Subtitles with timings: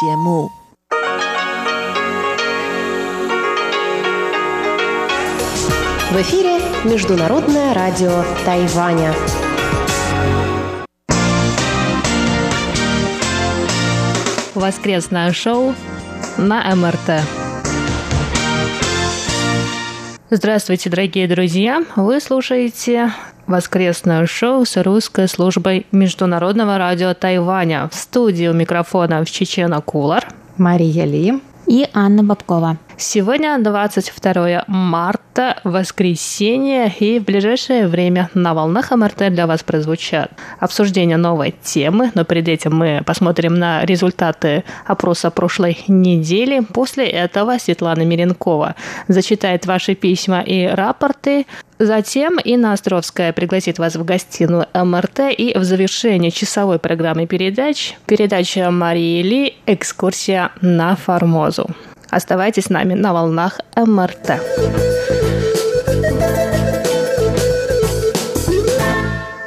[0.00, 0.50] 节目。
[6.10, 9.14] В эфире Международное радио Тайваня.
[14.54, 15.74] Воскресное шоу
[16.36, 17.22] на МРТ.
[20.28, 21.82] Здравствуйте, дорогие друзья!
[21.96, 23.12] Вы слушаете
[23.46, 27.88] воскресное шоу с русской службой Международного радио Тайваня.
[27.90, 30.28] В студии у микрофона в Чечена Кулар.
[30.56, 32.78] Мария Ли и Анна Бабкова.
[32.96, 41.16] Сегодня 22 марта, воскресенье, и в ближайшее время на волнах МРТ для вас прозвучат обсуждение
[41.16, 46.60] новой темы, но перед этим мы посмотрим на результаты опроса прошлой недели.
[46.60, 48.76] После этого Светлана Миренкова
[49.08, 51.46] зачитает ваши письма и рапорты,
[51.78, 58.70] Затем Инна Островская пригласит вас в гостиную МРТ и в завершении часовой программы передач передача
[58.70, 61.66] Марии Ли «Экскурсия на Формозу».
[62.12, 64.32] Оставайтесь с нами на волнах МРТ.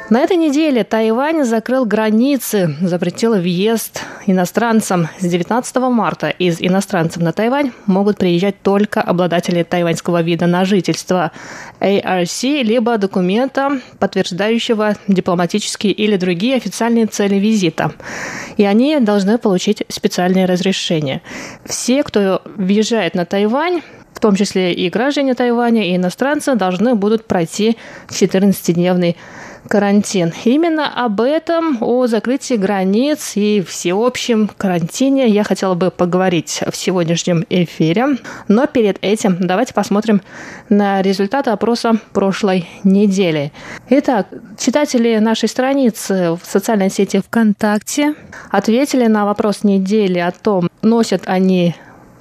[0.08, 5.08] На этой неделе Тайвань закрыл границы, запретил въезд иностранцам.
[5.18, 11.32] С 19 марта из иностранцев на Тайвань могут приезжать только обладатели тайваньского вида на жительство
[11.80, 17.92] ARC, либо документа, подтверждающего дипломатические или другие официальные цели визита.
[18.56, 21.20] И они должны получить специальные разрешения.
[21.64, 23.82] Все, кто въезжает на Тайвань,
[24.14, 27.76] в том числе и граждане Тайваня, и иностранцы, должны будут пройти
[28.08, 29.16] 14-дневный
[29.66, 30.32] карантин.
[30.44, 37.44] Именно об этом, о закрытии границ и всеобщем карантине я хотела бы поговорить в сегодняшнем
[37.50, 38.18] эфире.
[38.48, 40.22] Но перед этим давайте посмотрим
[40.68, 43.52] на результаты опроса прошлой недели.
[43.90, 44.28] Итак,
[44.58, 48.14] читатели нашей страницы в социальной сети ВКонтакте
[48.50, 51.74] ответили на вопрос недели о том, носят они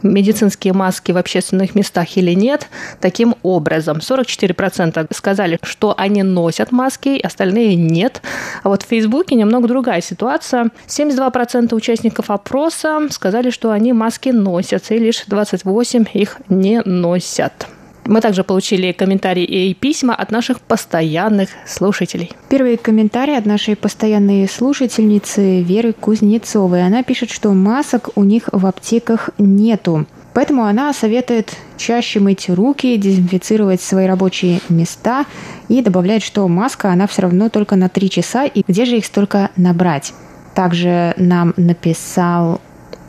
[0.03, 2.67] медицинские маски в общественных местах или нет.
[2.99, 8.21] Таким образом, 44% сказали, что они носят маски, остальные нет.
[8.63, 10.69] А вот в Фейсбуке немного другая ситуация.
[10.87, 17.67] 72% участников опроса сказали, что они маски носят, и лишь 28% их не носят.
[18.05, 22.31] Мы также получили комментарии и письма от наших постоянных слушателей.
[22.49, 26.85] Первый комментарий от нашей постоянной слушательницы Веры Кузнецовой.
[26.85, 30.05] Она пишет, что масок у них в аптеках нету.
[30.35, 35.25] Поэтому она советует чаще мыть руки, дезинфицировать свои рабочие места
[35.69, 39.05] и добавляет, что маска, она все равно только на 3 часа, и где же их
[39.05, 40.13] столько набрать?
[40.53, 42.61] Также нам написал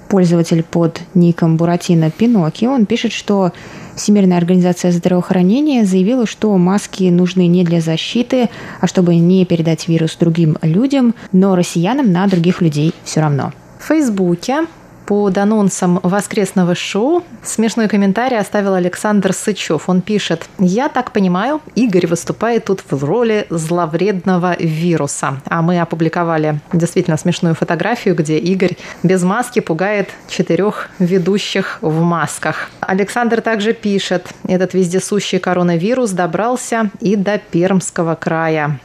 [0.09, 2.71] пользователь под ником Буратино Пиноккио.
[2.73, 3.53] Он пишет, что
[3.97, 8.51] Всемирная организация здравоохранения заявила, что маски нужны не для защиты,
[8.81, 13.53] а чтобы не передать вирус другим людям, но россиянам на других людей все равно.
[13.79, 14.67] В Фейсбуке
[15.07, 19.89] под анонсом воскресного шоу смешной комментарий оставил Александр Сычев.
[19.89, 25.41] Он пишет, «Я так понимаю, Игорь выступает тут в роли зловредного вируса».
[25.47, 32.71] А мы опубликовали действительно смешную фотографию, где Игорь без маски пугает четырех ведущих в масках.
[32.81, 38.81] Александр также пишет, этот вездесущий коронавирус добрался и до Пермского края.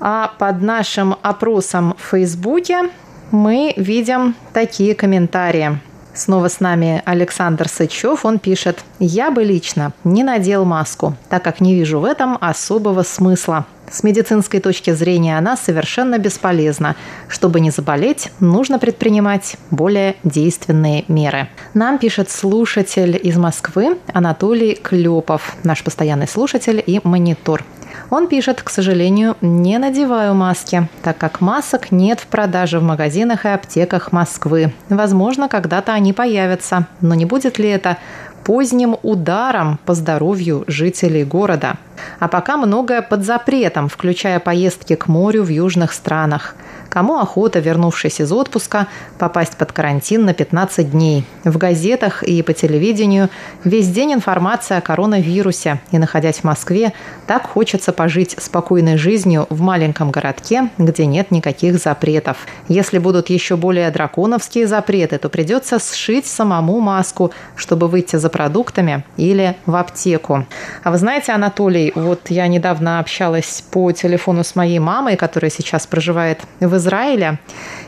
[0.00, 2.90] А под нашим опросом в Фейсбуке
[3.30, 5.78] мы видим такие комментарии.
[6.14, 8.24] Снова с нами Александр Сычев.
[8.24, 13.02] Он пишет, «Я бы лично не надел маску, так как не вижу в этом особого
[13.02, 13.66] смысла.
[13.90, 16.96] С медицинской точки зрения она совершенно бесполезна.
[17.28, 21.48] Чтобы не заболеть, нужно предпринимать более действенные меры.
[21.74, 27.62] Нам пишет слушатель из Москвы Анатолий Клепов, наш постоянный слушатель и монитор.
[28.10, 33.44] Он пишет, к сожалению, не надеваю маски, так как масок нет в продаже в магазинах
[33.44, 34.72] и аптеках Москвы.
[34.88, 37.98] Возможно, когда-то они появятся, но не будет ли это
[38.44, 41.78] поздним ударом по здоровью жителей города.
[42.18, 46.54] А пока многое под запретом, включая поездки к морю в южных странах.
[46.88, 48.86] Кому охота, вернувшись из отпуска,
[49.18, 51.26] попасть под карантин на 15 дней?
[51.44, 53.28] В газетах и по телевидению
[53.64, 55.80] весь день информация о коронавирусе.
[55.90, 56.94] И находясь в Москве,
[57.26, 62.38] так хочется пожить спокойной жизнью в маленьком городке, где нет никаких запретов.
[62.68, 69.04] Если будут еще более драконовские запреты, то придется сшить самому маску, чтобы выйти за продуктами
[69.18, 70.46] или в аптеку.
[70.82, 75.86] А вы знаете, Анатолий, вот я недавно общалась по телефону с моей мамой, которая сейчас
[75.86, 77.38] проживает в Израиля.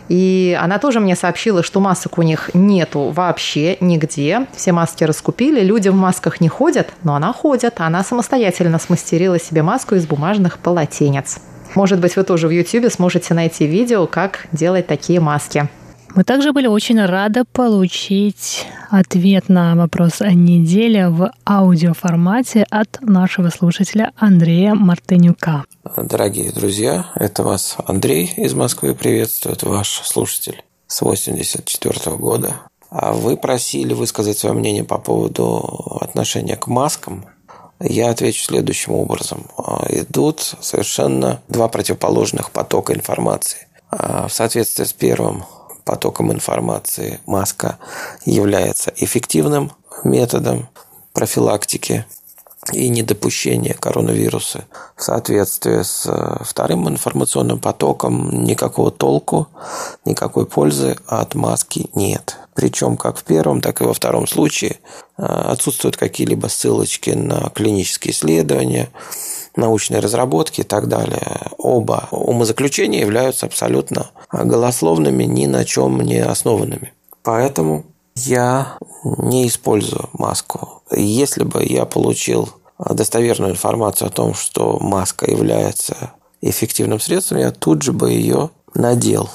[0.08, 4.46] И она тоже мне сообщила, что масок у них нету вообще нигде.
[4.54, 7.74] Все маски раскупили, люди в масках не ходят, но она ходит.
[7.80, 11.38] Она самостоятельно смастерила себе маску из бумажных полотенец.
[11.74, 15.68] Может быть, вы тоже в YouTube сможете найти видео, как делать такие маски.
[16.14, 23.50] Мы также были очень рады получить ответ на вопрос о неделе в аудиоформате от нашего
[23.50, 25.64] слушателя Андрея Мартынюка.
[25.96, 32.54] Дорогие друзья, это вас Андрей из Москвы приветствует, ваш слушатель с 84 года.
[32.90, 37.26] А вы просили высказать свое мнение по поводу отношения к маскам.
[37.80, 39.46] Я отвечу следующим образом.
[39.88, 43.68] Идут совершенно два противоположных потока информации.
[43.90, 45.44] А в соответствии с первым
[45.88, 47.78] потоком информации маска
[48.26, 49.72] является эффективным
[50.04, 50.68] методом
[51.14, 52.04] профилактики
[52.74, 54.66] и недопущения коронавируса.
[54.96, 59.48] В соответствии с э, вторым информационным потоком никакого толку,
[60.04, 62.36] никакой пользы от маски нет.
[62.54, 64.76] Причем как в первом, так и во втором случае
[65.16, 68.90] э, отсутствуют какие-либо ссылочки на клинические исследования,
[69.58, 71.40] научные разработки и так далее.
[71.58, 76.92] Оба умозаключения являются абсолютно голословными, ни на чем не основанными.
[77.22, 77.84] Поэтому
[78.14, 80.82] я не использую маску.
[80.90, 87.82] Если бы я получил достоверную информацию о том, что маска является эффективным средством, я тут
[87.82, 89.28] же бы ее надел.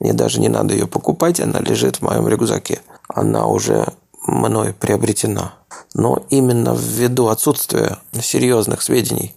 [0.00, 2.80] Мне даже не надо ее покупать, она лежит в моем рюкзаке.
[3.08, 3.86] Она уже
[4.22, 5.54] мной приобретена.
[5.94, 9.34] Но именно ввиду отсутствия серьезных сведений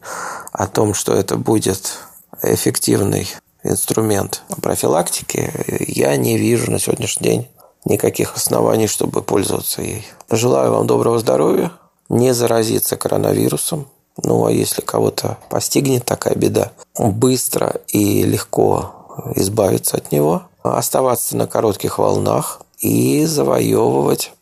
[0.52, 1.98] о том, что это будет
[2.42, 3.28] эффективный
[3.64, 5.52] инструмент профилактики,
[5.88, 7.48] я не вижу на сегодняшний день
[7.86, 10.06] никаких оснований, чтобы пользоваться ей.
[10.30, 11.72] Желаю вам доброго здоровья,
[12.10, 13.88] не заразиться коронавирусом.
[14.22, 21.48] Ну, а если кого-то постигнет такая беда, быстро и легко избавиться от него, оставаться на
[21.48, 24.34] коротких волнах и завоевывать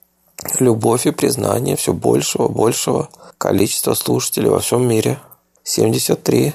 [0.59, 5.17] любовь и признание все большего, большего количества слушателей во всем мире.
[5.63, 6.53] 73.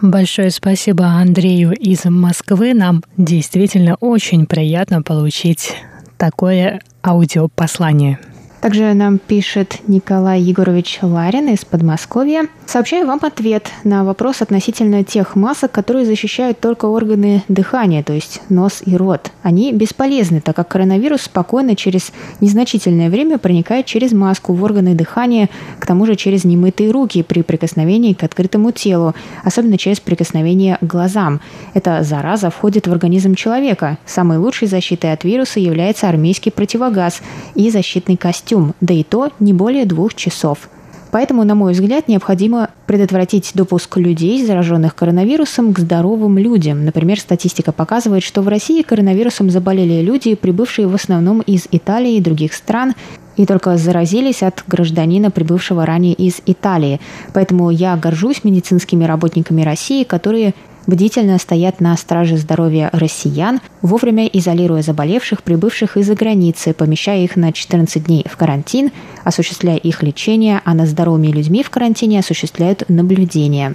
[0.00, 2.74] Большое спасибо Андрею из Москвы.
[2.74, 5.74] Нам действительно очень приятно получить
[6.16, 8.18] такое аудиопослание.
[8.60, 12.48] Также нам пишет Николай Егорович Ларин из Подмосковья.
[12.66, 18.42] Сообщаю вам ответ на вопрос относительно тех масок, которые защищают только органы дыхания, то есть
[18.48, 19.30] нос и рот.
[19.42, 25.48] Они бесполезны, так как коронавирус спокойно через незначительное время проникает через маску в органы дыхания,
[25.78, 29.14] к тому же через немытые руки при прикосновении к открытому телу,
[29.44, 31.40] особенно через прикосновение к глазам.
[31.74, 33.98] Эта зараза входит в организм человека.
[34.04, 37.22] Самой лучшей защитой от вируса является армейский противогаз
[37.54, 38.47] и защитный костюм,
[38.80, 40.68] да и то не более двух часов.
[41.10, 46.84] Поэтому, на мой взгляд, необходимо предотвратить допуск людей, зараженных коронавирусом, к здоровым людям.
[46.84, 52.20] Например, статистика показывает, что в России коронавирусом заболели люди, прибывшие в основном из Италии и
[52.20, 52.94] других стран,
[53.36, 57.00] и только заразились от гражданина, прибывшего ранее из Италии.
[57.32, 60.54] Поэтому я горжусь медицинскими работниками России, которые
[60.88, 67.52] бдительно стоят на страже здоровья россиян, вовремя изолируя заболевших, прибывших из-за границы, помещая их на
[67.52, 68.90] 14 дней в карантин,
[69.22, 73.74] осуществляя их лечение, а над здоровыми людьми в карантине осуществляют наблюдение.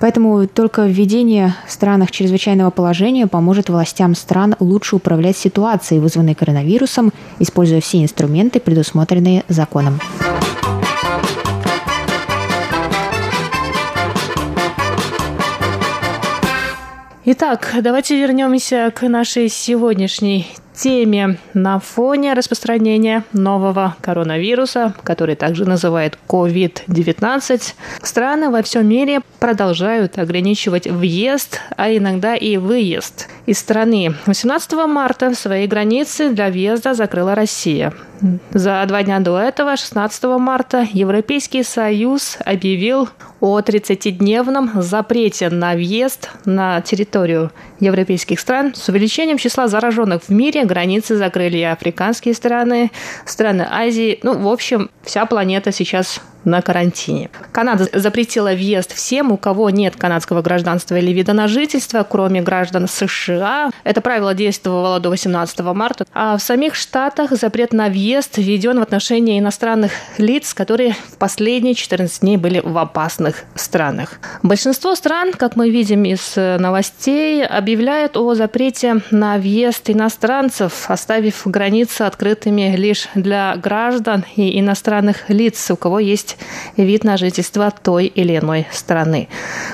[0.00, 7.12] Поэтому только введение в странах чрезвычайного положения поможет властям стран лучше управлять ситуацией, вызванной коронавирусом,
[7.38, 10.00] используя все инструменты, предусмотренные законом.
[17.26, 26.18] Итак, давайте вернемся к нашей сегодняшней теме на фоне распространения нового коронавируса, который также называют
[26.28, 34.14] COVID-19, страны во всем мире продолжают ограничивать въезд, а иногда и выезд из страны.
[34.26, 37.94] 18 марта свои границы для въезда закрыла Россия.
[38.52, 43.08] За два дня до этого, 16 марта, Европейский Союз объявил
[43.44, 50.64] о 30-дневном запрете на въезд на территорию европейских стран с увеличением числа зараженных в мире.
[50.64, 52.90] Границы закрыли и африканские страны,
[53.26, 54.18] страны Азии.
[54.22, 57.30] Ну, в общем, вся планета сейчас на карантине.
[57.52, 62.88] Канада запретила въезд всем, у кого нет канадского гражданства или вида на жительство, кроме граждан
[62.88, 63.70] США.
[63.84, 66.06] Это правило действовало до 18 марта.
[66.12, 71.74] А в самих Штатах запрет на въезд введен в отношении иностранных лиц, которые в последние
[71.74, 74.20] 14 дней были в опасных странах.
[74.42, 82.02] Большинство стран, как мы видим из новостей, объявляют о запрете на въезд иностранцев, оставив границы
[82.02, 88.06] открытыми лишь для граждан и иностранных лиц, у кого есть есть вид на жительство той
[88.06, 89.28] или иной страны.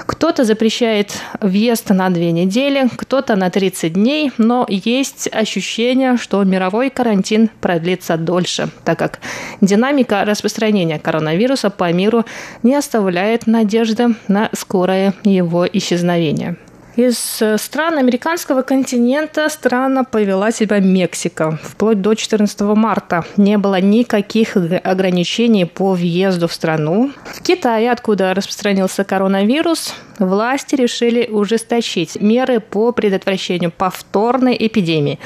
[0.07, 6.91] Кто-то запрещает въезд на две недели, кто-то на 30 дней, но есть ощущение, что мировой
[6.91, 9.21] карантин продлится дольше, так как
[9.61, 12.25] динамика распространения коронавируса по миру
[12.63, 16.57] не оставляет надежды на скорое его исчезновение.
[16.97, 21.59] Из э, стран американского континента странно повела себя Мексика.
[21.63, 27.13] Вплоть до 14 марта не было никаких ограничений по въезду в страну.
[27.25, 35.19] В Китае, откуда распространился коронавирус, власти решили ужесточить меры по предотвращению повторной эпидемии.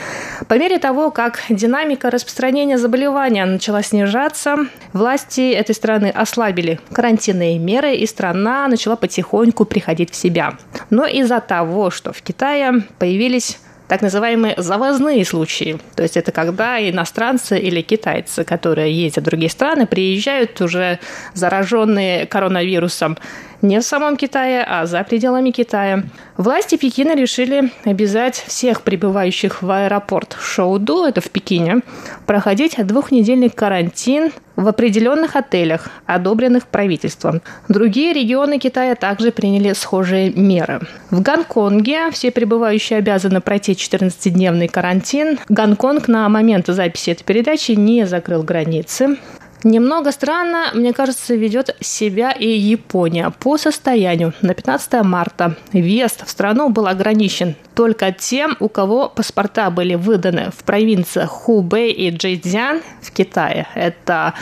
[0.48, 4.56] По мере того, как динамика распространения заболевания начала снижаться,
[4.92, 10.54] власти этой страны ослабили карантинные меры, и страна начала потихоньку приходить в себя.
[10.90, 13.58] Но из-за того, что в Китае появились
[13.88, 15.78] так называемые завозные случаи.
[15.94, 20.98] То есть это когда иностранцы или китайцы, которые ездят в другие страны, приезжают уже
[21.34, 23.18] зараженные коронавирусом
[23.64, 26.04] не в самом Китае, а за пределами Китая.
[26.36, 31.80] Власти Пекина решили обязать всех прибывающих в аэропорт Шоуду, это в Пекине,
[32.26, 37.42] проходить двухнедельный карантин в определенных отелях, одобренных правительством.
[37.68, 40.80] Другие регионы Китая также приняли схожие меры.
[41.10, 45.38] В Гонконге все прибывающие обязаны пройти 14-дневный карантин.
[45.48, 49.16] Гонконг на момент записи этой передачи не закрыл границы.
[49.64, 53.30] Немного странно, мне кажется, ведет себя и Япония.
[53.30, 59.70] По состоянию на 15 марта въезд в страну был ограничен только тем, у кого паспорта
[59.70, 63.66] были выданы в провинциях Хубэй и Джэйцзян в Китае.
[63.74, 64.34] Это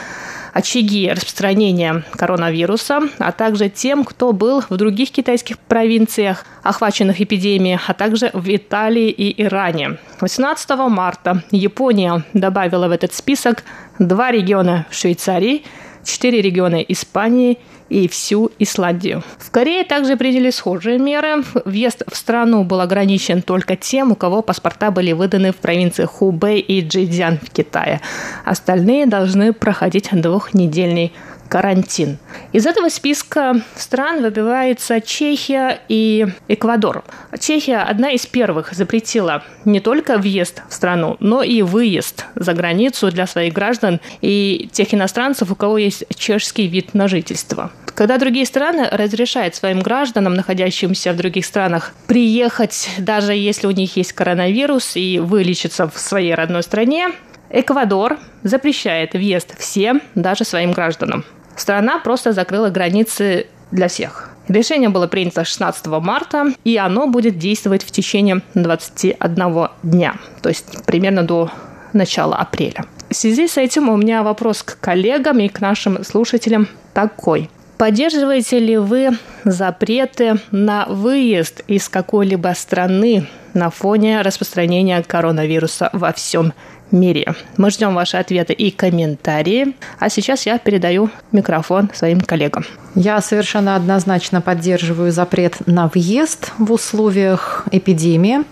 [0.52, 7.94] очаги распространения коронавируса, а также тем, кто был в других китайских провинциях, охваченных эпидемией, а
[7.94, 9.98] также в Италии и Иране.
[10.20, 13.64] 18 марта Япония добавила в этот список
[13.98, 15.64] два региона Швейцарии,
[16.04, 17.58] четыре региона Испании–
[17.92, 19.22] и всю Исландию.
[19.38, 21.44] В Корее также приняли схожие меры.
[21.66, 26.58] Въезд в страну был ограничен только тем, у кого паспорта были выданы в провинциях Хубэй
[26.60, 28.00] и Джидзян в Китае.
[28.44, 31.12] Остальные должны проходить двухнедельный
[31.52, 32.16] карантин.
[32.54, 37.04] Из этого списка стран выбивается Чехия и Эквадор.
[37.38, 43.10] Чехия одна из первых запретила не только въезд в страну, но и выезд за границу
[43.10, 47.70] для своих граждан и тех иностранцев, у кого есть чешский вид на жительство.
[47.94, 53.94] Когда другие страны разрешают своим гражданам, находящимся в других странах, приехать, даже если у них
[53.98, 57.10] есть коронавирус, и вылечиться в своей родной стране,
[57.54, 61.26] Эквадор запрещает въезд всем, даже своим гражданам.
[61.56, 64.30] Страна просто закрыла границы для всех.
[64.48, 70.84] Решение было принято 16 марта, и оно будет действовать в течение 21 дня, то есть
[70.84, 71.50] примерно до
[71.92, 72.84] начала апреля.
[73.08, 77.50] В связи с этим у меня вопрос к коллегам и к нашим слушателям такой.
[77.78, 79.10] Поддерживаете ли вы
[79.44, 86.54] запреты на выезд из какой-либо страны на фоне распространения коронавируса во всем мире.
[86.92, 89.74] Мы ждем ваши ответы и комментарии.
[89.98, 92.64] А сейчас я передаю микрофон своим коллегам.
[92.94, 98.44] Я совершенно однозначно поддерживаю запрет на въезд в условиях эпидемии.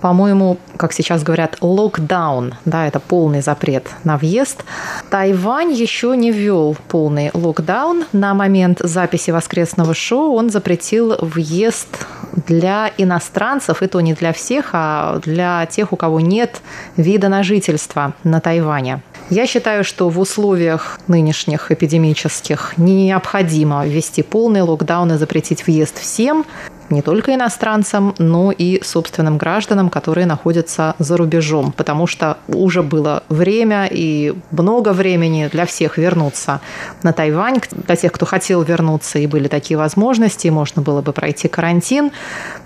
[0.00, 4.64] По-моему, как сейчас говорят, локдаун, да, это полный запрет на въезд.
[5.10, 8.04] Тайвань еще не ввел полный локдаун.
[8.12, 12.06] На момент записи воскресного шоу он запретил въезд
[12.46, 16.60] для иностранцев, и то не для всех, а для тех, у кого нет
[16.96, 17.87] вида на жительство
[18.24, 19.00] на Тайване.
[19.30, 26.46] Я считаю, что в условиях нынешних эпидемических необходимо ввести полный локдаун и запретить въезд всем
[26.90, 33.22] не только иностранцам, но и собственным гражданам, которые находятся за рубежом, потому что уже было
[33.28, 36.60] время и много времени для всех вернуться
[37.02, 41.48] на Тайвань, для тех, кто хотел вернуться, и были такие возможности, можно было бы пройти
[41.48, 42.10] карантин,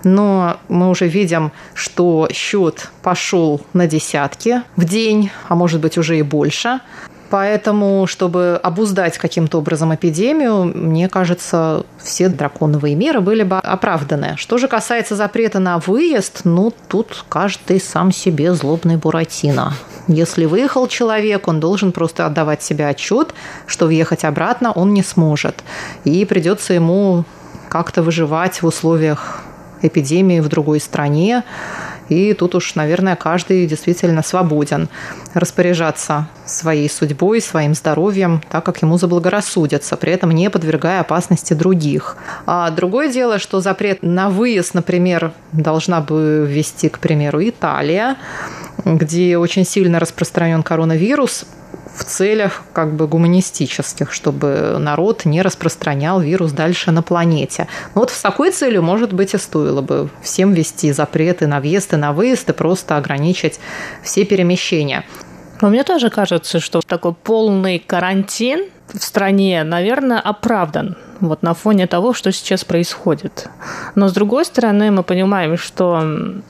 [0.03, 6.17] но мы уже видим, что счет пошел на десятки в день, а может быть уже
[6.17, 6.79] и больше.
[7.33, 14.35] Поэтому, чтобы обуздать каким-то образом эпидемию, мне кажется, все драконовые меры были бы оправданы.
[14.37, 19.73] Что же касается запрета на выезд, ну, тут каждый сам себе злобный Буратино.
[20.07, 23.33] Если выехал человек, он должен просто отдавать себе отчет,
[23.65, 25.63] что въехать обратно он не сможет.
[26.03, 27.25] И придется ему
[27.67, 29.41] как-то выживать в условиях
[29.83, 31.43] эпидемии в другой стране.
[32.09, 34.89] И тут уж, наверное, каждый действительно свободен
[35.33, 42.17] распоряжаться своей судьбой, своим здоровьем, так как ему заблагорассудится, при этом не подвергая опасности других.
[42.45, 48.17] А другое дело, что запрет на выезд, например, должна бы ввести, к примеру, Италия,
[48.85, 51.45] где очень сильно распространен коронавирус,
[51.95, 57.67] в целях как бы гуманистических, чтобы народ не распространял вирус дальше на планете.
[57.95, 61.93] Но вот с такой целью, может быть, и стоило бы всем ввести запреты на въезд
[61.93, 63.59] и на выезд и просто ограничить
[64.01, 65.05] все перемещения.
[65.61, 70.97] Но мне тоже кажется, что такой полный карантин в стране, наверное, оправдан.
[71.19, 73.49] Вот на фоне того, что сейчас происходит.
[73.95, 76.03] Но с другой стороны, мы понимаем, что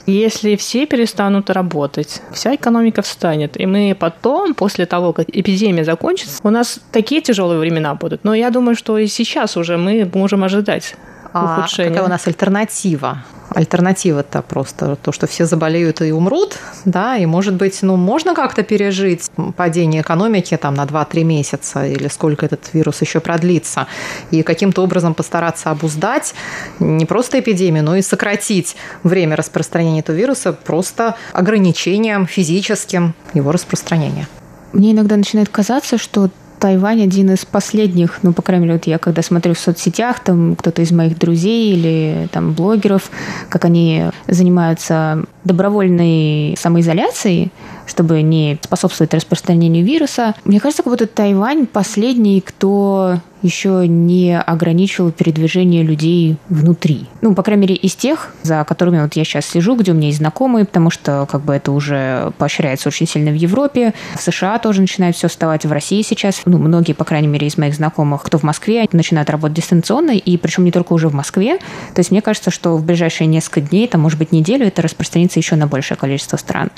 [0.05, 6.39] если все перестанут работать, вся экономика встанет, и мы потом, после того, как эпидемия закончится,
[6.43, 8.24] у нас такие тяжелые времена будут.
[8.24, 10.96] Но я думаю, что и сейчас уже мы можем ожидать
[11.34, 11.89] а ухудшения.
[11.89, 13.24] какая у нас альтернатива?
[13.55, 18.63] Альтернатива-то просто то, что все заболеют и умрут, да, и, может быть, ну, можно как-то
[18.63, 23.88] пережить падение экономики там на 2-3 месяца или сколько этот вирус еще продлится,
[24.31, 26.33] и каким-то образом постараться обуздать
[26.79, 34.27] не просто эпидемию, но и сократить время распространения этого вируса просто ограничением физическим его распространения.
[34.74, 36.29] Мне иногда начинает казаться, что
[36.63, 40.55] Тайвань один из последних, ну, по крайней мере, вот я когда смотрю в соцсетях, там
[40.55, 43.12] кто-то из моих друзей или там блогеров,
[43.50, 47.51] как они занимаются добровольной самоизоляцией,
[47.86, 50.36] чтобы не способствовать распространению вируса.
[50.46, 57.07] Мне кажется, как будто Тайвань последний, кто еще не ограничил передвижение людей внутри.
[57.21, 60.07] Ну, по крайней мере, из тех, за которыми вот я сейчас слежу, где у меня
[60.07, 63.93] есть знакомые, потому что как бы это уже поощряется очень сильно в Европе.
[64.15, 65.65] В США тоже начинает все вставать.
[65.65, 69.29] В России сейчас, ну, многие, по крайней мере, из моих знакомых, кто в Москве, начинают
[69.29, 71.57] работать дистанционно, и причем не только уже в Москве.
[71.93, 75.39] То есть мне кажется, что в ближайшие несколько дней, там, может быть, неделю, это распространится
[75.39, 76.69] еще на большее количество стран.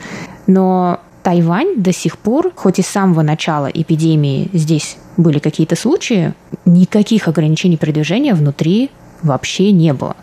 [0.48, 6.36] Но Тайвань до сих пор, хоть и с самого начала эпидемии здесь были какие-то случаи,
[6.66, 8.92] никаких ограничений передвижения внутри
[9.24, 10.16] вообще не было.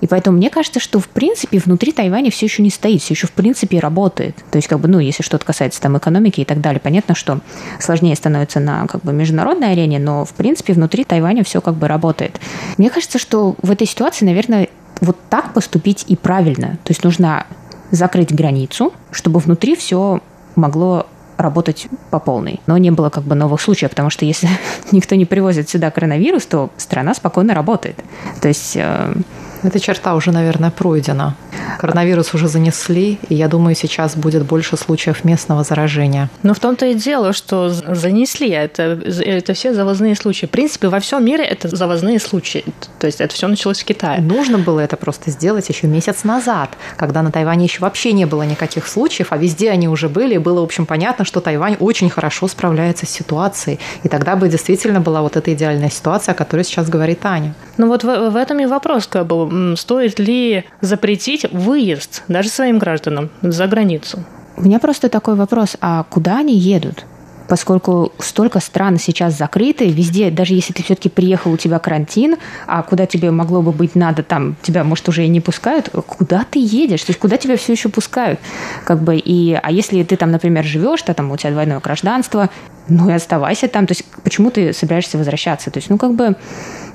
[0.00, 3.26] И поэтому мне кажется, что в принципе внутри Тайваня все еще не стоит, все еще
[3.26, 4.36] в принципе работает.
[4.50, 7.40] То есть, как бы, ну, если что-то касается там экономики и так далее, понятно, что
[7.78, 11.88] сложнее становится на как бы международной арене, но в принципе внутри Тайваня все как бы
[11.88, 12.40] работает.
[12.78, 14.68] Мне кажется, что в этой ситуации, наверное,
[15.02, 16.78] вот так поступить и правильно.
[16.84, 17.46] То есть нужно
[17.90, 20.22] закрыть границу, чтобы внутри все
[20.58, 21.06] могло
[21.38, 22.60] работать по полной.
[22.66, 24.48] Но не было как бы новых случаев, потому что если
[24.92, 27.96] никто не привозит сюда коронавирус, то страна спокойно работает.
[28.42, 29.14] То есть э,
[29.62, 31.34] эта черта уже, наверное, пройдена.
[31.78, 36.28] Коронавирус уже занесли, и я думаю, сейчас будет больше случаев местного заражения.
[36.42, 38.50] Но в том-то и дело, что занесли.
[38.50, 40.46] Это, это все завозные случаи.
[40.46, 42.64] В принципе, во всем мире это завозные случаи.
[42.98, 44.20] То есть это все началось в Китае.
[44.20, 48.42] Нужно было это просто сделать еще месяц назад, когда на Тайване еще вообще не было
[48.42, 52.10] никаких случаев, а везде они уже были, и было, в общем, понятно, что Тайвань очень
[52.10, 53.78] хорошо справляется с ситуацией.
[54.02, 57.54] И тогда бы действительно была вот эта идеальная ситуация, о которой сейчас говорит Аня.
[57.76, 62.78] Ну вот в, в этом и вопрос как бы стоит ли запретить выезд даже своим
[62.78, 64.24] гражданам за границу?
[64.56, 67.04] У меня просто такой вопрос, а куда они едут?
[67.48, 72.82] поскольку столько стран сейчас закрыты, везде, даже если ты все-таки приехал, у тебя карантин, а
[72.82, 76.60] куда тебе могло бы быть надо, там тебя, может, уже и не пускают, куда ты
[76.60, 77.02] едешь?
[77.02, 78.38] То есть куда тебя все еще пускают?
[78.84, 82.50] Как бы, и, а если ты там, например, живешь, то там у тебя двойное гражданство,
[82.88, 83.86] ну и оставайся там.
[83.86, 85.70] То есть почему ты собираешься возвращаться?
[85.70, 86.36] То есть, ну, как бы,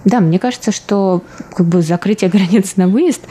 [0.06, 1.22] да, мне кажется, что
[1.56, 3.22] как бы закрытие границ на выезд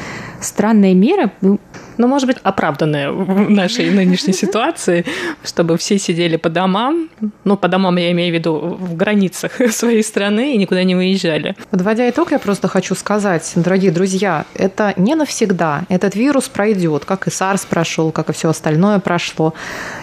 [0.41, 1.33] странная мера.
[1.41, 1.59] Ну,
[1.99, 5.05] ну, может быть, оправданная в нашей нынешней ситуации,
[5.45, 7.11] чтобы все сидели по домам.
[7.45, 11.55] Ну, по домам я имею в виду в границах своей страны и никуда не выезжали.
[11.71, 15.85] Подводя итог, я просто хочу сказать, дорогие друзья, это не навсегда.
[15.89, 19.55] Этот вирус пройдет, как и SARS прошел, как и все остальное прошло.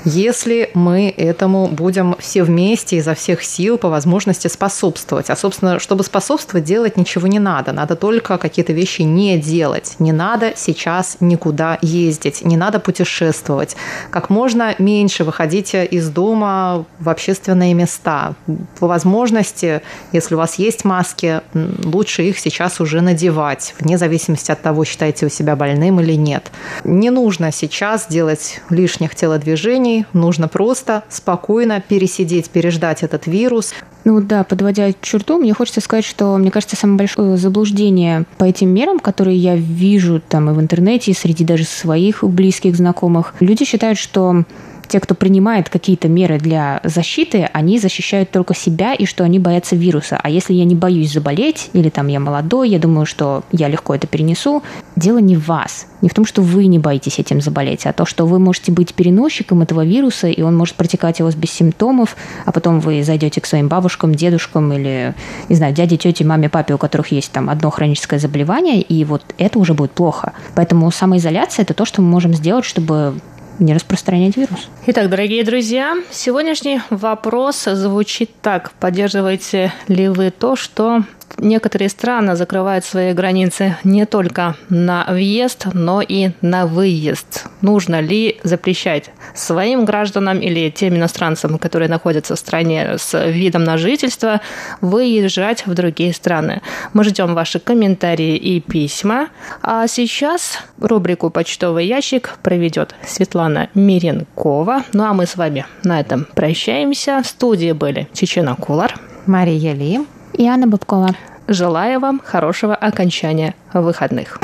[0.06, 5.30] Если мы этому будем все вместе изо всех сил по возможности способствовать.
[5.30, 7.72] А, собственно, чтобы способствовать, делать ничего не надо.
[7.72, 9.96] Надо только какие-то вещи не делать.
[10.00, 13.76] Не надо сейчас никуда ездить, не надо путешествовать.
[14.10, 18.36] Как можно меньше выходите из дома в общественные места.
[18.80, 21.42] По возможности, если у вас есть маски,
[21.84, 26.52] лучше их сейчас уже надевать, вне зависимости от того, считаете вы себя больным или нет.
[26.84, 33.74] Не нужно сейчас делать лишних телодвижений, нужно просто спокойно пересидеть, переждать этот вирус.
[34.10, 38.70] Ну да, подводя черту, мне хочется сказать, что, мне кажется, самое большое заблуждение по этим
[38.70, 43.66] мерам, которые я вижу там и в интернете, и среди даже своих близких знакомых, люди
[43.66, 44.46] считают, что
[44.90, 49.76] те, кто принимает какие-то меры для защиты, они защищают только себя и что они боятся
[49.76, 50.20] вируса.
[50.22, 53.96] А если я не боюсь заболеть, или там я молодой, я думаю, что я легко
[53.96, 54.64] это перенесу,
[54.96, 55.88] дело не в вас.
[56.02, 58.94] Не в том, что вы не боитесь этим заболеть, а то, что вы можете быть
[58.94, 63.42] переносчиком этого вируса, и он может протекать у вас без симптомов, а потом вы зайдете
[63.42, 65.14] к своим бабушкам, дедушкам или,
[65.50, 69.24] не знаю, дяде, тете, маме, папе, у которых есть там одно хроническое заболевание, и вот
[69.38, 70.34] это уже будет плохо.
[70.56, 73.16] Поэтому самоизоляция– это то, что мы можем сделать, чтобы
[73.60, 74.68] не распространять вирус.
[74.88, 78.72] Итак, дорогие друзья, сегодняшний вопрос звучит так.
[78.80, 81.04] Поддерживаете ли вы то, что
[81.38, 87.46] некоторые страны закрывают свои границы не только на въезд, но и на выезд.
[87.62, 93.78] Нужно ли запрещать своим гражданам или тем иностранцам, которые находятся в стране с видом на
[93.78, 94.42] жительство,
[94.82, 96.62] выезжать в другие страны?
[96.94, 99.30] Мы ждем ваши комментарии и письма.
[99.62, 104.84] А сейчас рубрику «Почтовый ящик» проведет Светлана Миренкова.
[104.94, 107.22] Ну а мы с вами на этом прощаемся.
[107.24, 110.00] В студии были Чечена Кулар, Мария Ли
[110.34, 111.16] и Анна Бабкова.
[111.48, 114.40] Желаю вам хорошего окончания выходных.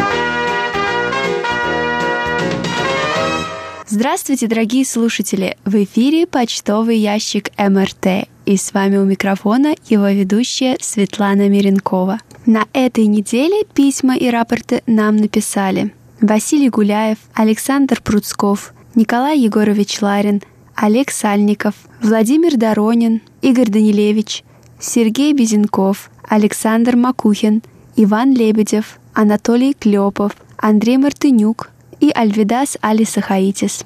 [3.87, 5.57] Здравствуйте, дорогие слушатели!
[5.63, 8.27] В эфире почтовый ящик МРТ.
[8.45, 12.19] И с вами у микрофона его ведущая Светлана Миренкова.
[12.45, 20.41] На этой неделе письма и рапорты нам написали Василий Гуляев, Александр Пруцков, Николай Егорович Ларин,
[20.75, 24.43] Олег Сальников, Владимир Доронин, Игорь Данилевич,
[24.79, 27.61] Сергей Безенков, Александр Макухин,
[27.95, 33.85] Иван Лебедев, Анатолий Клепов, Андрей Мартынюк и Альвидас Алисахаитис.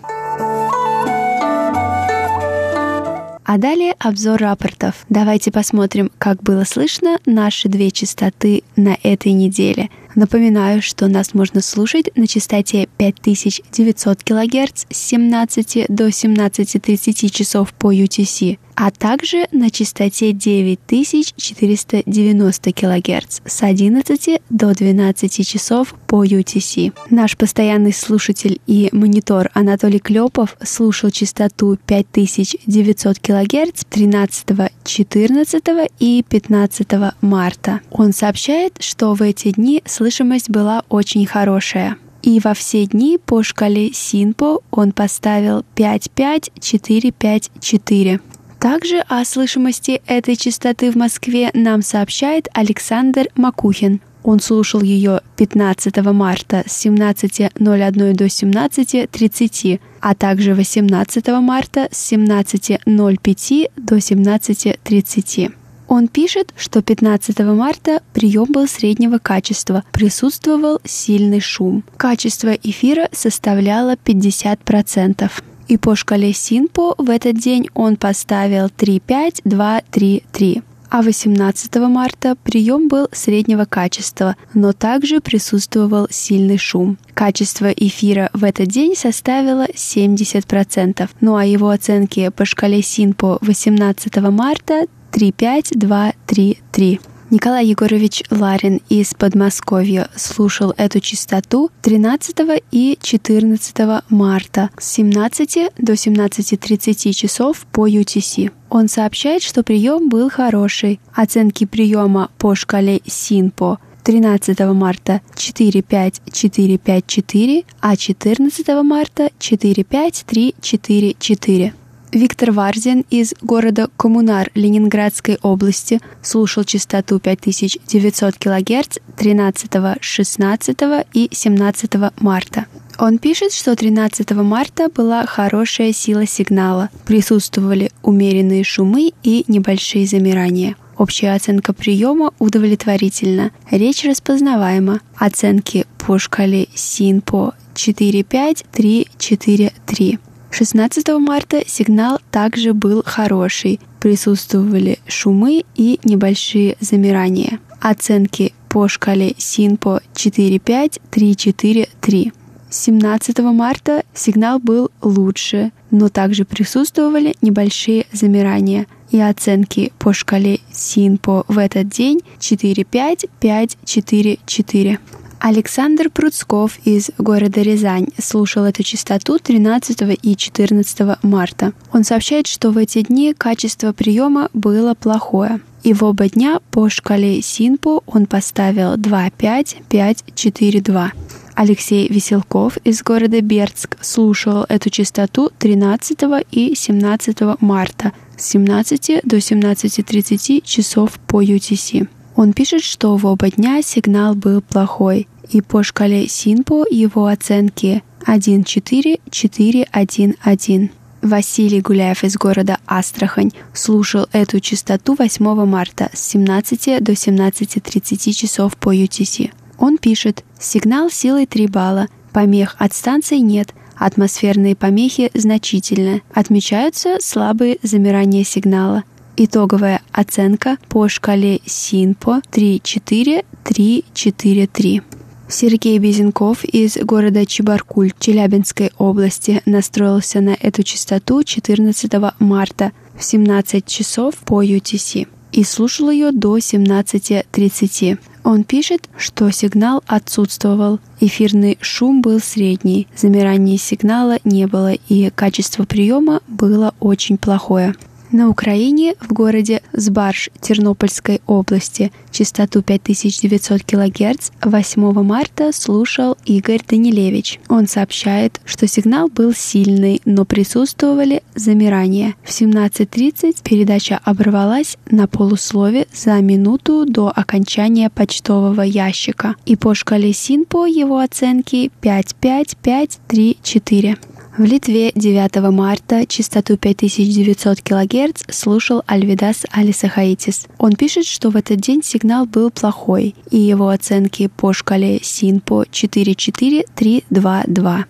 [3.52, 5.06] А далее обзор рапортов.
[5.10, 9.90] Давайте посмотрим, как было слышно наши две частоты на этой неделе.
[10.16, 17.94] Напоминаю, что нас можно слушать на частоте 5900 кГц с 17 до 17.30 часов по
[17.94, 26.94] UTC, а также на частоте 9490 кГц с 11 до 12 часов по UTC.
[27.10, 34.46] Наш постоянный слушатель и монитор Анатолий Клепов слушал частоту 5900 кГц 13,
[34.86, 35.64] 14
[36.00, 36.88] и 15
[37.20, 37.82] марта.
[37.92, 41.98] Он сообщает, что в эти дни слышимость была очень хорошая.
[42.22, 48.22] И во все дни по шкале Синпо он поставил 55454.
[48.60, 54.00] Также о слышимости этой частоты в Москве нам сообщает Александр Макухин.
[54.24, 63.72] Он слушал ее 15 марта с 17.01 до 17.30, а также 18 марта с 17.05
[63.76, 65.52] до 17.30.
[65.90, 71.84] Он пишет, что 15 марта прием был среднего качества, присутствовал сильный шум.
[71.98, 75.32] Качество эфира составляло 50%.
[75.68, 80.62] И по шкале Синпо в этот день он поставил 35233.
[80.92, 86.98] А 18 марта прием был среднего качества, но также присутствовал сильный шум.
[87.14, 94.18] Качество эфира в этот день составило 70%, ну а его оценки по шкале Синпо 18
[94.32, 97.00] марта 35233.
[97.32, 105.94] Николай Егорович Ларин из Подмосковья слушал эту частоту 13 и 14 марта с 17 до
[105.94, 108.52] 17.30 часов по UTC.
[108.72, 111.00] Он сообщает, что прием был хороший.
[111.14, 121.74] Оценки приема по шкале СИНПО 13 марта 45454, а 14 марта 45344.
[122.12, 130.78] Виктор Варзин из города Коммунар Ленинградской области слушал частоту 5900 кГц 13, 16
[131.14, 132.66] и 17 марта.
[132.98, 140.76] Он пишет, что 13 марта была хорошая сила сигнала, присутствовали умеренные шумы и небольшие замирания.
[140.98, 145.00] Общая оценка приема удовлетворительна, речь распознаваема.
[145.16, 150.20] Оценки по шкале СИНПО 4-5, 3-4-3.
[150.52, 153.80] 16 марта сигнал также был хороший.
[154.00, 157.60] Присутствовали шумы и небольшие замирания.
[157.80, 162.34] Оценки по шкале СИНПО 4-5, 3-4-3.
[162.70, 168.86] 17 марта сигнал был лучше, но также присутствовали небольшие замирания.
[169.12, 175.00] И оценки по шкале СИНПО в этот день 4-5, 5-4-4.
[175.40, 181.72] Александр Пруцков из города Рязань слушал эту частоту 13 и 14 марта.
[181.94, 185.62] Он сообщает, что в эти дни качество приема было плохое.
[185.84, 191.12] И в оба дня по шкале Синпо он поставил 2-5-5-4-2.
[191.56, 196.20] Алексей Веселков из города Бердск слушал эту частоту 13
[196.52, 202.10] и 17 марта с 17 до 17.30 часов по UTC.
[202.40, 208.02] Он пишет, что в оба дня сигнал был плохой, и по шкале Синпо его оценки
[208.26, 210.90] 1-4-4-1-1.
[211.22, 218.78] Василий Гуляев из города Астрахань слушал эту частоту 8 марта с 17 до 17.30 часов
[218.78, 219.52] по UTC.
[219.78, 226.24] Он пишет «Сигнал силой 3 балла, помех от станции нет, Атмосферные помехи значительны.
[226.34, 229.04] Отмечаются слабые замирания сигнала.
[229.42, 235.02] Итоговая оценка по шкале СИНПО 3-4-3-4-3.
[235.48, 243.86] Сергей Безенков из города Чебаркуль Челябинской области настроился на эту частоту 14 марта в 17
[243.86, 248.20] часов по UTC и слушал ее до 17.30.
[248.44, 255.86] Он пишет, что сигнал отсутствовал, эфирный шум был средний, замирания сигнала не было и качество
[255.86, 257.96] приема было очень плохое.
[258.32, 267.60] На Украине, в городе Сбарж Тернопольской области, частоту 5900 кГц 8 марта слушал Игорь Данилевич.
[267.70, 272.36] Он сообщает, что сигнал был сильный, но присутствовали замирания.
[272.44, 279.56] В 17.30 передача оборвалась на полуслове за минуту до окончания почтового ящика.
[279.66, 284.18] И по шкале СИНПО его оценки 55534.
[284.60, 290.68] В Литве 9 марта частоту 5900 кГц слушал Альвидас Алисахаитис.
[290.78, 295.86] Он пишет, что в этот день сигнал был плохой, и его оценки по шкале СИНПО
[295.90, 298.06] 44322.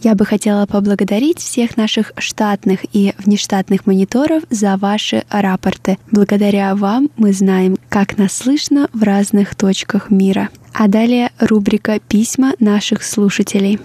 [0.00, 5.98] Я бы хотела поблагодарить всех наших штатных и внештатных мониторов за ваши рапорты.
[6.10, 10.48] Благодаря вам мы знаем, как нас слышно в разных точках мира.
[10.72, 13.78] А далее рубрика «Письма наших слушателей».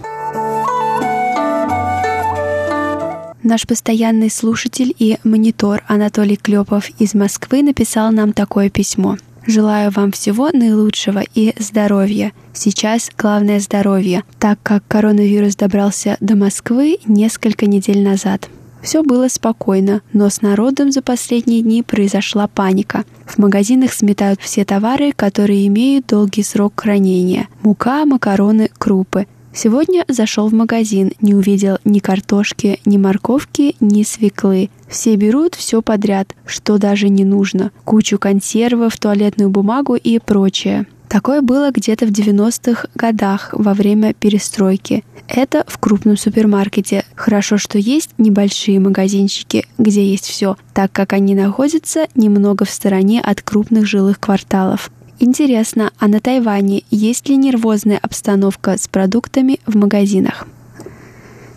[3.44, 10.12] Наш постоянный слушатель и монитор Анатолий Клепов из Москвы написал нам такое письмо– Желаю вам
[10.14, 12.32] всего наилучшего и здоровья.
[12.54, 18.48] Сейчас главное здоровье, так как коронавирус добрался до Москвы несколько недель назад.
[18.84, 23.06] Все было спокойно, но с народом за последние дни произошла паника.
[23.26, 27.48] В магазинах сметают все товары, которые имеют долгий срок хранения.
[27.62, 29.26] Мука, макароны, крупы.
[29.56, 34.70] Сегодня зашел в магазин, не увидел ни картошки, ни морковки, ни свеклы.
[34.90, 37.72] Все берут все подряд, что даже не нужно.
[37.86, 40.88] Кучу консервов, туалетную бумагу и прочее.
[41.14, 45.04] Такое было где-то в 90-х годах во время перестройки.
[45.28, 47.06] Это в крупном супермаркете.
[47.14, 53.22] Хорошо, что есть небольшие магазинчики, где есть все, так как они находятся немного в стороне
[53.22, 54.90] от крупных жилых кварталов.
[55.20, 60.48] Интересно, а на Тайване есть ли нервозная обстановка с продуктами в магазинах?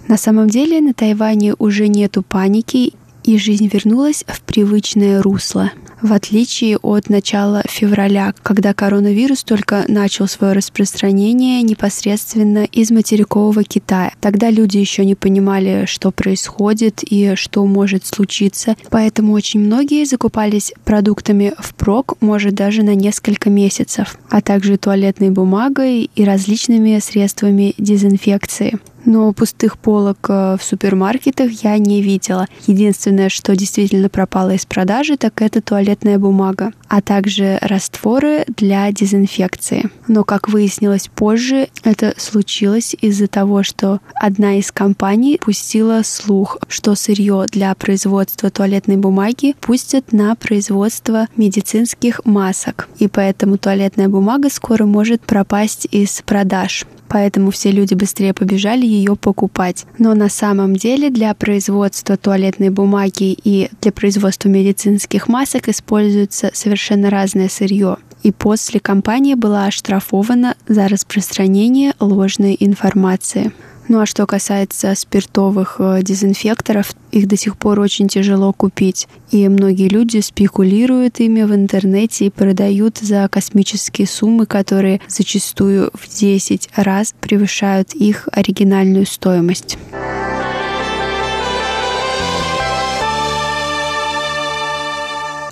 [0.07, 2.93] На самом деле на Тайване уже нету паники,
[3.27, 10.29] и жизнь вернулась в привычное русло– в отличие от начала февраля, когда коронавирус только начал
[10.29, 14.13] свое распространение непосредственно из материкового Китая.
[14.21, 20.73] Тогда люди еще не понимали, что происходит и что может случиться, поэтому очень многие закупались
[20.85, 28.79] продуктами впрок, может даже на несколько месяцев, а также туалетной бумагой и различными средствами дезинфекции
[29.07, 32.47] но пустых полок э, в супермаркетах я не видела.
[32.67, 39.91] Единственное, что действительно пропало из продажи, так это туалетная бумага, а также растворы для дезинфекции.
[40.09, 46.95] Но, как выяснилось позже, это случилось из-за того, что одна из компаний пустила слух, что
[46.95, 54.85] сырье для производства туалетной бумаги пустят на производство медицинских масок, и поэтому туалетная бумага скоро
[54.85, 59.87] может пропасть из продаж поэтому все люди быстрее побежали ее покупать.
[59.97, 66.76] Но на самом деле для производства туалетной бумаги и для производства медицинских масок используется совершенно
[67.11, 67.97] разное сырье.
[68.23, 73.53] И после компания была оштрафована за распространение ложной информации.
[73.89, 79.07] Ну а что касается спиртовых э, дезинфекторов, их до сих пор очень тяжело купить.
[79.31, 86.09] И многие люди спекулируют ими в интернете и продают за космические суммы, которые зачастую в
[86.09, 89.79] 10 раз превышают их оригинальную стоимость.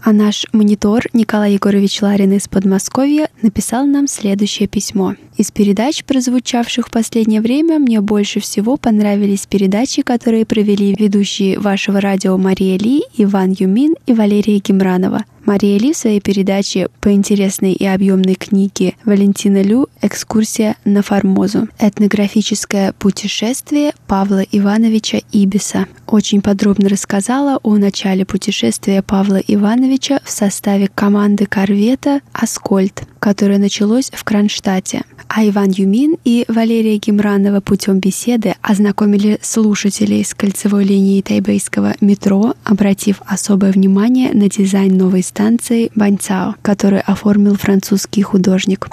[0.06, 5.14] А наш монитор Николай Егорович Ларин из Подмосковья написал нам следующее письмо.
[5.38, 12.02] Из передач, прозвучавших в последнее время, мне больше всего понравились передачи, которые провели ведущие вашего
[12.02, 15.24] радио Мария Ли, Иван Юмин и Валерия Гемранова.
[15.46, 21.68] Мария Ли в своей передаче по интересной и объемной книге Валентина Лю «Экскурсия на Формозу.
[21.78, 30.88] Этнографическое путешествие Павла Ивановича Ибиса» очень подробно рассказала о начале путешествия Павла Ивановича в составе
[30.88, 35.02] команды корвета «Аскольд», которое началось в Кронштадте.
[35.28, 42.54] А Иван Юмин и Валерия Гемранова путем беседы ознакомили слушателей с кольцевой линией тайбейского метро,
[42.64, 48.88] обратив особое внимание на дизайн новой станцией Баньцао, который оформил французский художник.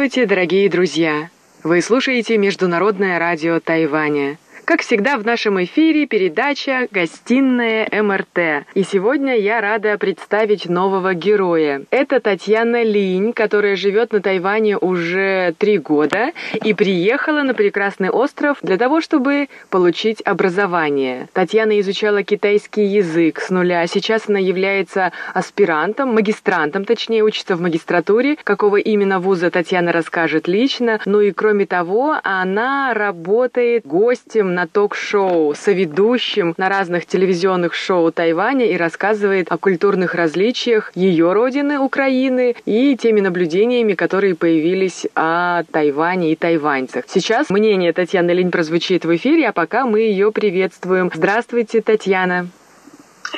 [0.00, 1.28] Здравствуйте, дорогие друзья!
[1.62, 4.38] Вы слушаете Международное радио Тайваня–
[4.70, 8.68] как всегда в нашем эфире передача «Гостиная МРТ».
[8.74, 11.82] И сегодня я рада представить нового героя.
[11.90, 18.58] Это Татьяна Линь, которая живет на Тайване уже три года и приехала на прекрасный остров
[18.62, 21.28] для того, чтобы получить образование.
[21.32, 23.84] Татьяна изучала китайский язык с нуля.
[23.88, 28.36] Сейчас она является аспирантом, магистрантом, точнее, учится в магистратуре.
[28.44, 31.00] Какого именно вуза Татьяна расскажет лично.
[31.06, 38.66] Ну и кроме того, она работает гостем на ток-шоу, соведущим на разных телевизионных шоу Тайваня
[38.66, 46.32] и рассказывает о культурных различиях ее родины, Украины, и теми наблюдениями, которые появились о Тайване
[46.32, 47.04] и тайваньцах.
[47.08, 51.10] Сейчас мнение Татьяны Линь прозвучит в эфире, а пока мы ее приветствуем.
[51.14, 52.48] Здравствуйте, Татьяна.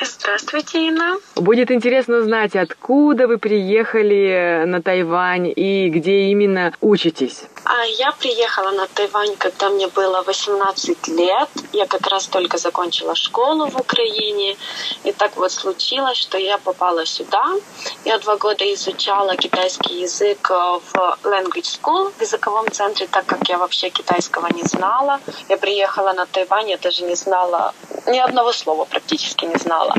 [0.00, 1.16] Здравствуйте, Инна.
[1.36, 7.44] Будет интересно узнать, откуда вы приехали на Тайвань и где именно учитесь.
[7.64, 11.48] А я приехала на Тайвань, когда мне было 18 лет.
[11.72, 14.56] Я как раз только закончила школу в Украине.
[15.04, 17.44] И так вот случилось, что я попала сюда.
[18.04, 23.58] Я два года изучала китайский язык в Language School, в языковом центре, так как я
[23.58, 25.20] вообще китайского не знала.
[25.48, 27.74] Я приехала на Тайвань, я даже не знала,
[28.06, 29.94] ни одного слова практически не знала.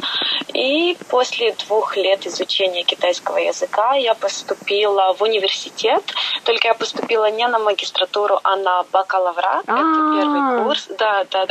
[0.54, 6.04] И после двух лет изучения китайского языка я поступила в университет.
[6.44, 9.64] Только я поступила не на магистратуру, а на бакалаврат.
[9.64, 10.88] Это первый курс.
[10.98, 11.46] Да, да,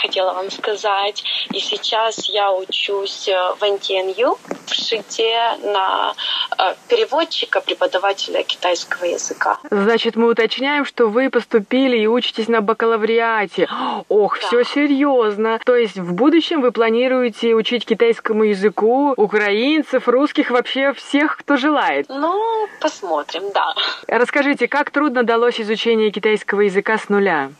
[0.00, 1.24] хотела вам сказать.
[1.52, 6.12] И сейчас я учусь э, в НТНЮ в ШИТе на
[6.58, 9.58] э, переводчика, преподавателя китайского языка.
[9.70, 13.68] Значит, мы уточняем, что вы поступили и учитесь на бакалавриате.
[14.08, 14.46] Ох, Да.
[14.46, 15.58] все серьезно.
[15.64, 22.06] То есть в будущем вы планируете учить китайскому языку украинцев, русских, вообще всех, кто желает.
[22.08, 23.74] Ну, посмотрим, да.
[24.06, 27.50] Расскажите, как трудно далось изучение китайского языка с нуля?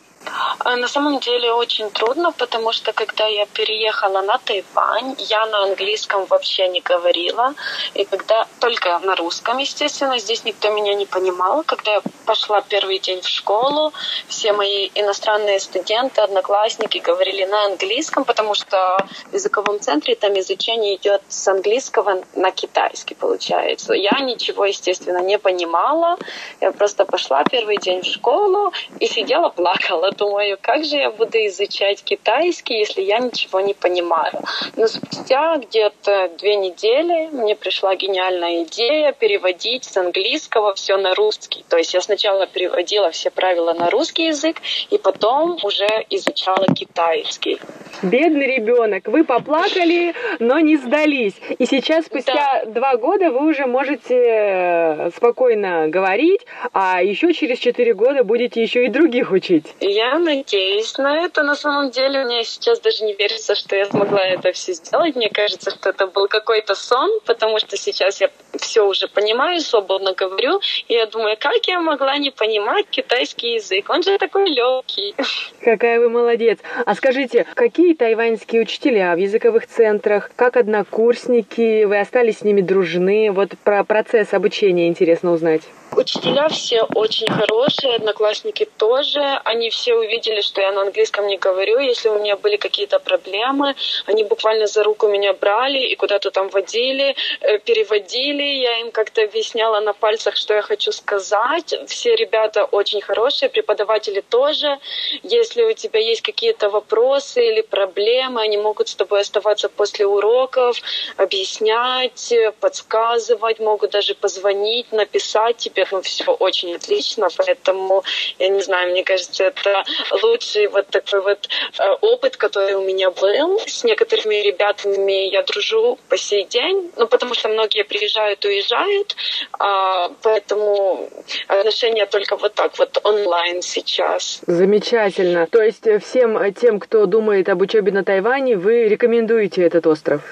[0.58, 5.62] А На самом деле очень трудно, потому что когда я переехала на Тайвань, я на
[5.64, 7.54] английском вообще не говорила.
[7.94, 11.62] И когда только на русском, естественно, здесь никто меня не понимал.
[11.64, 13.92] Когда я пошла первый день в школу,
[14.28, 18.98] все мои иностранные студенты, одноклассники говорили на английском, потому что
[19.30, 23.94] в языковом центре там изучение идет с английского на китайский, получается.
[23.94, 26.18] Я ничего, естественно, не понимала.
[26.60, 30.12] Я просто пошла первый день в школу и сидела, плакала.
[30.18, 34.32] Думаю, как же я буду изучать китайский, если я ничего не понимаю.
[34.74, 41.64] Но спустя где-то две недели мне пришла гениальная идея переводить с английского все на русский.
[41.68, 44.56] То есть я сначала переводила все правила на русский язык,
[44.90, 47.60] и потом уже изучала китайский.
[48.02, 51.34] Бедный ребенок, вы поплакали, но не сдались.
[51.58, 56.40] И сейчас, спустя два года, вы уже можете э, спокойно говорить,
[56.72, 59.66] а еще через четыре года будете еще и других учить.
[59.80, 61.42] Я надеюсь на это.
[61.42, 65.16] На самом деле мне сейчас даже не верится, что я смогла это все сделать.
[65.16, 70.14] Мне кажется, что это был какой-то сон, потому что сейчас я все уже понимаю, свободно
[70.14, 70.60] говорю.
[70.86, 73.90] И я думаю, как я могла не понимать китайский язык?
[73.90, 75.14] Он же такой легкий.
[75.62, 76.58] Какая вы молодец.
[76.86, 83.30] А скажите, какие тайваньские учителя в языковых центрах, как однокурсники, вы остались с ними дружны?
[83.32, 85.62] Вот про процесс обучения интересно узнать.
[85.98, 89.20] Учителя все очень хорошие, одноклассники тоже.
[89.42, 91.80] Они все увидели, что я на английском не говорю.
[91.80, 93.74] Если у меня были какие-то проблемы,
[94.06, 98.44] они буквально за руку меня брали и куда-то там водили, э, переводили.
[98.44, 101.74] Я им как-то объясняла на пальцах, что я хочу сказать.
[101.88, 104.78] Все ребята очень хорошие, преподаватели тоже.
[105.24, 110.80] Если у тебя есть какие-то вопросы или проблемы, они могут с тобой оставаться после уроков,
[111.16, 118.04] объяснять, подсказывать, могут даже позвонить, написать тебе ну, все очень отлично, поэтому,
[118.38, 119.84] я не знаю, мне кажется, это
[120.22, 123.60] лучший вот такой вот э, опыт, который у меня был.
[123.66, 129.16] С некоторыми ребятами я дружу по сей день, ну, потому что многие приезжают, уезжают,
[129.58, 131.08] а, поэтому
[131.46, 134.40] отношения только вот так вот онлайн сейчас.
[134.46, 135.46] Замечательно.
[135.46, 140.22] То есть всем тем, кто думает об учебе на Тайване, вы рекомендуете этот остров?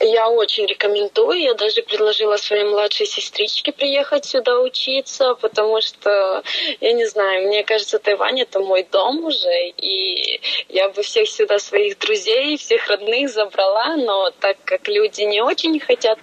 [0.00, 1.40] Я очень рекомендую.
[1.40, 6.42] Я даже предложила своей младшей сестричке приехать сюда учиться, потому что,
[6.80, 11.58] я не знаю, мне кажется, Тайвань это мой дом уже, и я бы всех сюда
[11.58, 16.18] своих друзей, всех родных забрала, но так как люди не очень хотят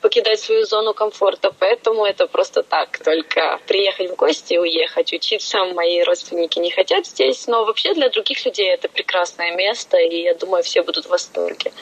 [0.00, 5.12] покидать свою зону комфорта, поэтому это просто так, только приехать в гости и уехать.
[5.12, 10.22] Учиться мои родственники не хотят здесь, но вообще для других людей это прекрасное место, и
[10.22, 11.72] я думаю, все будут в восторге.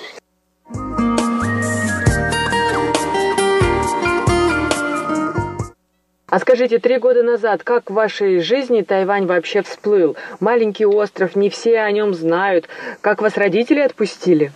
[6.35, 10.16] А скажите, три года назад, как в вашей жизни Тайвань вообще всплыл?
[10.41, 12.68] Маленький остров, не все о нем знают.
[13.03, 14.51] Как вас родители отпустили?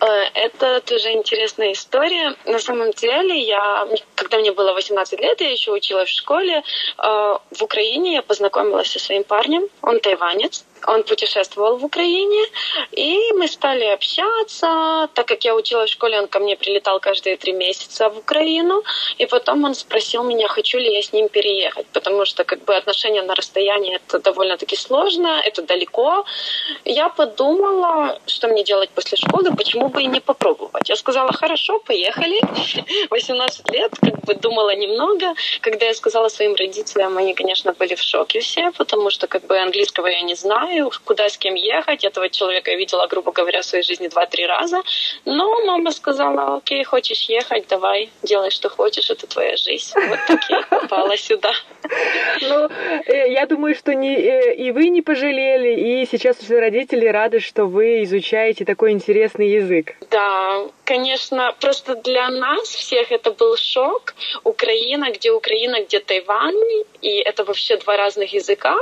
[0.00, 2.34] Э, это тоже интересная история.
[2.46, 6.62] На самом деле, я, когда мне было 18 лет, я еще училась в школе.
[6.96, 9.64] Э, в Украине я познакомилась со своим парнем.
[9.82, 10.64] Он тайванец.
[10.86, 12.44] Он путешествовал в Украине,
[12.92, 15.08] и мы стали общаться.
[15.14, 18.82] Так как я училась в школе, он ко мне прилетал каждые три месяца в Украину,
[19.18, 22.76] и потом он спросил меня, хочу ли я с ним переехать, потому что как бы
[22.76, 26.24] отношения на расстоянии это довольно-таки сложно, это далеко.
[26.84, 30.88] Я подумала, что мне делать после школы, почему бы и не попробовать.
[30.88, 32.40] Я сказала, хорошо, поехали.
[33.10, 35.34] 18 лет, как бы думала немного.
[35.60, 39.58] Когда я сказала своим родителям, они, конечно, были в шоке все, потому что как бы
[39.58, 42.04] английского я не знаю, знаю, куда с кем ехать.
[42.04, 44.82] Этого человека я видела, грубо говоря, в своей жизни два-три раза.
[45.24, 49.92] Но мама сказала, окей, хочешь ехать, давай, делай, что хочешь, это твоя жизнь.
[49.94, 51.52] Вот так я попала сюда.
[52.42, 52.68] Ну,
[53.06, 57.40] э, я думаю, что не, э, и вы не пожалели, и сейчас уже родители рады,
[57.40, 59.96] что вы изучаете такой интересный язык.
[60.10, 64.14] Да, конечно, просто для нас всех это был шок.
[64.44, 68.76] Украина, где Украина, где Тайвань, и это вообще два разных языка.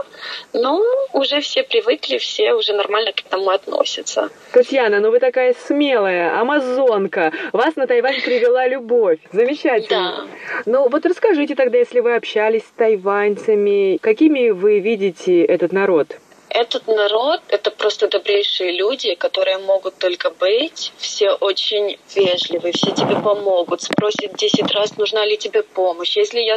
[0.53, 0.83] Но
[1.13, 4.31] уже все привыкли, все уже нормально к этому относятся.
[4.53, 7.33] Татьяна, ну вы такая смелая, амазонка.
[7.53, 9.19] Вас на Тайвань привела любовь.
[9.33, 10.25] Замечательно.
[10.25, 10.63] Да.
[10.67, 16.17] Ну вот расскажите тогда, если вы общались с тайваньцами, какими вы видите этот народ?
[16.55, 20.93] Этот народ— это просто добрейшие люди, которые могут только быть.
[20.99, 26.17] Все очень вежливые, все тебе помогут, спросят 10 раз, нужна ли тебе помощь.
[26.17, 26.57] Если я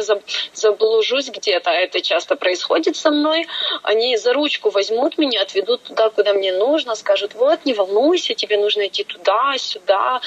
[0.52, 3.48] заблужусь где-то, а это часто происходит со мной,
[3.82, 8.56] они за ручку возьмут меня, отведут туда, куда мне нужно, скажут, вот, не волнуйся, тебе
[8.56, 10.20] нужно идти туда, сюда,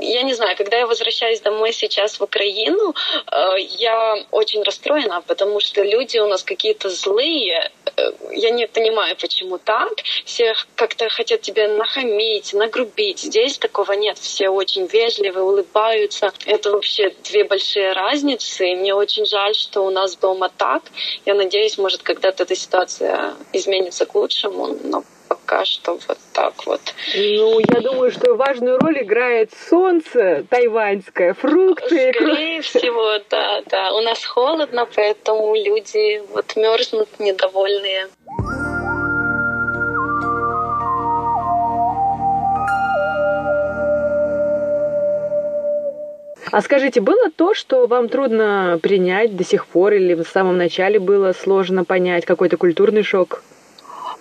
[0.00, 2.94] я не знаю, когда я возвращаюсь домой сейчас в Украину,
[3.30, 7.70] э, я очень расстроена, потому что люди у нас какие-то злые.
[7.96, 9.92] Э, я не понимаю, почему так.
[10.24, 13.20] Все как-то хотят тебя нахамить, нагрубить.
[13.20, 14.18] Здесь такого нет.
[14.18, 16.32] Все очень вежливы, улыбаются.
[16.44, 18.74] Это вообще две большие разницы.
[18.74, 20.82] Мне очень жаль, что у нас дома так.
[21.24, 25.04] Я надеюсь, может, когда-то эта ситуация изменится к лучшему, но
[25.48, 26.80] пока что вот так вот.
[27.16, 32.12] Ну, я думаю, что важную роль играет солнце тайваньское, фрукты.
[32.14, 33.92] Скорее всего, да, да.
[33.94, 38.08] У нас холодно, поэтому люди вот мерзнут недовольные.
[46.50, 50.98] А скажите, было то, что вам трудно принять до сих пор или в самом начале
[50.98, 53.42] было сложно понять какой-то культурный шок?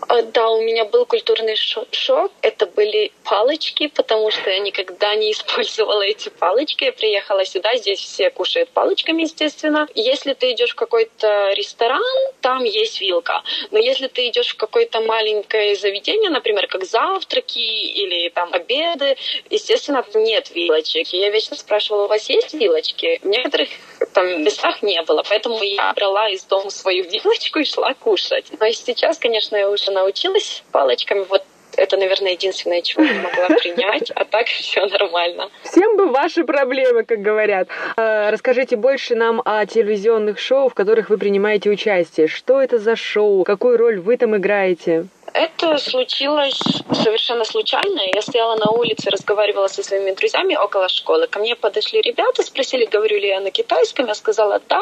[0.02, 2.32] А, да, у меня был культурный шок.
[2.42, 6.86] Это были палочки, потому что я никогда не использовала эти палочки.
[6.86, 9.88] Я приехала сюда, здесь все кушают палочками, естественно.
[9.96, 12.02] Если ты идешь в какой-то ресторан,
[12.42, 13.42] там есть вилка.
[13.72, 19.18] Но если ты идешь в какое-то маленькое заведение, например, как завтраки или там обеды,
[19.50, 21.08] естественно, нет вилочек.
[21.08, 23.20] Я вечно спрашивала, у вас есть вилочки?
[23.24, 23.70] В некоторых
[24.14, 28.46] там местах не было, поэтому я брала из дома свою вилочку и шла кушать.
[28.60, 31.26] Но сейчас, конечно, я уже научилась палочками.
[31.30, 31.44] Вот
[31.76, 35.50] Это, наверное, единственное, чего я могла принять, а так все нормально.
[35.64, 37.68] Всем бы ваши проблемы, как говорят.
[37.96, 42.28] А, расскажите больше нам о телевизионных шоу, в которых вы принимаете участие.
[42.28, 43.44] Что это за шоу?
[43.44, 45.06] Какую роль вы там играете?
[45.38, 46.60] Это случилось
[46.92, 48.02] совершенно случайно.
[48.12, 51.28] Я стояла на улице, разговаривала со своими друзьями около школы.
[51.28, 54.08] Ко мне подошли ребята, спросили, говорю ли я на китайском.
[54.08, 54.82] Я сказала «да».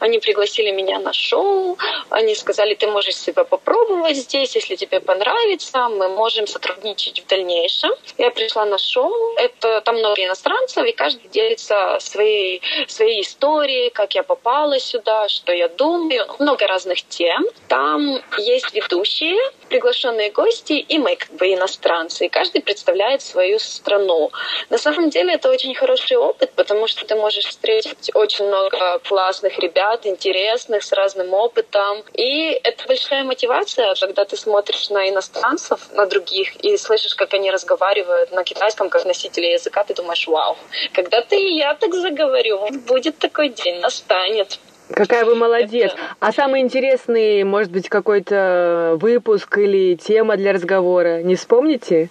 [0.00, 1.78] Они пригласили меня на шоу.
[2.10, 5.88] Они сказали, ты можешь себя попробовать здесь, если тебе понравится.
[5.88, 7.92] Мы можем сотрудничать в дальнейшем.
[8.18, 9.34] Я пришла на шоу.
[9.38, 15.50] Это там много иностранцев, и каждый делится своей, своей историей, как я попала сюда, что
[15.52, 16.26] я думаю.
[16.38, 17.42] Много разных тем.
[17.68, 19.40] Там есть ведущие,
[19.70, 19.93] приглашенные
[20.32, 24.30] гости, и мы как бы иностранцы, и каждый представляет свою страну.
[24.70, 29.58] На самом деле это очень хороший опыт, потому что ты можешь встретить очень много классных
[29.58, 32.02] ребят, интересных, с разным опытом.
[32.12, 37.50] И это большая мотивация, когда ты смотришь на иностранцев, на других, и слышишь, как они
[37.50, 40.56] разговаривают на китайском, как носители языка, ты думаешь, вау,
[40.92, 44.58] когда-то и я так заговорю, будет такой день, настанет.
[44.92, 45.92] Какая вы молодец.
[46.20, 52.10] А самый интересный, может быть, какой-то выпуск или тема для разговора, не вспомните?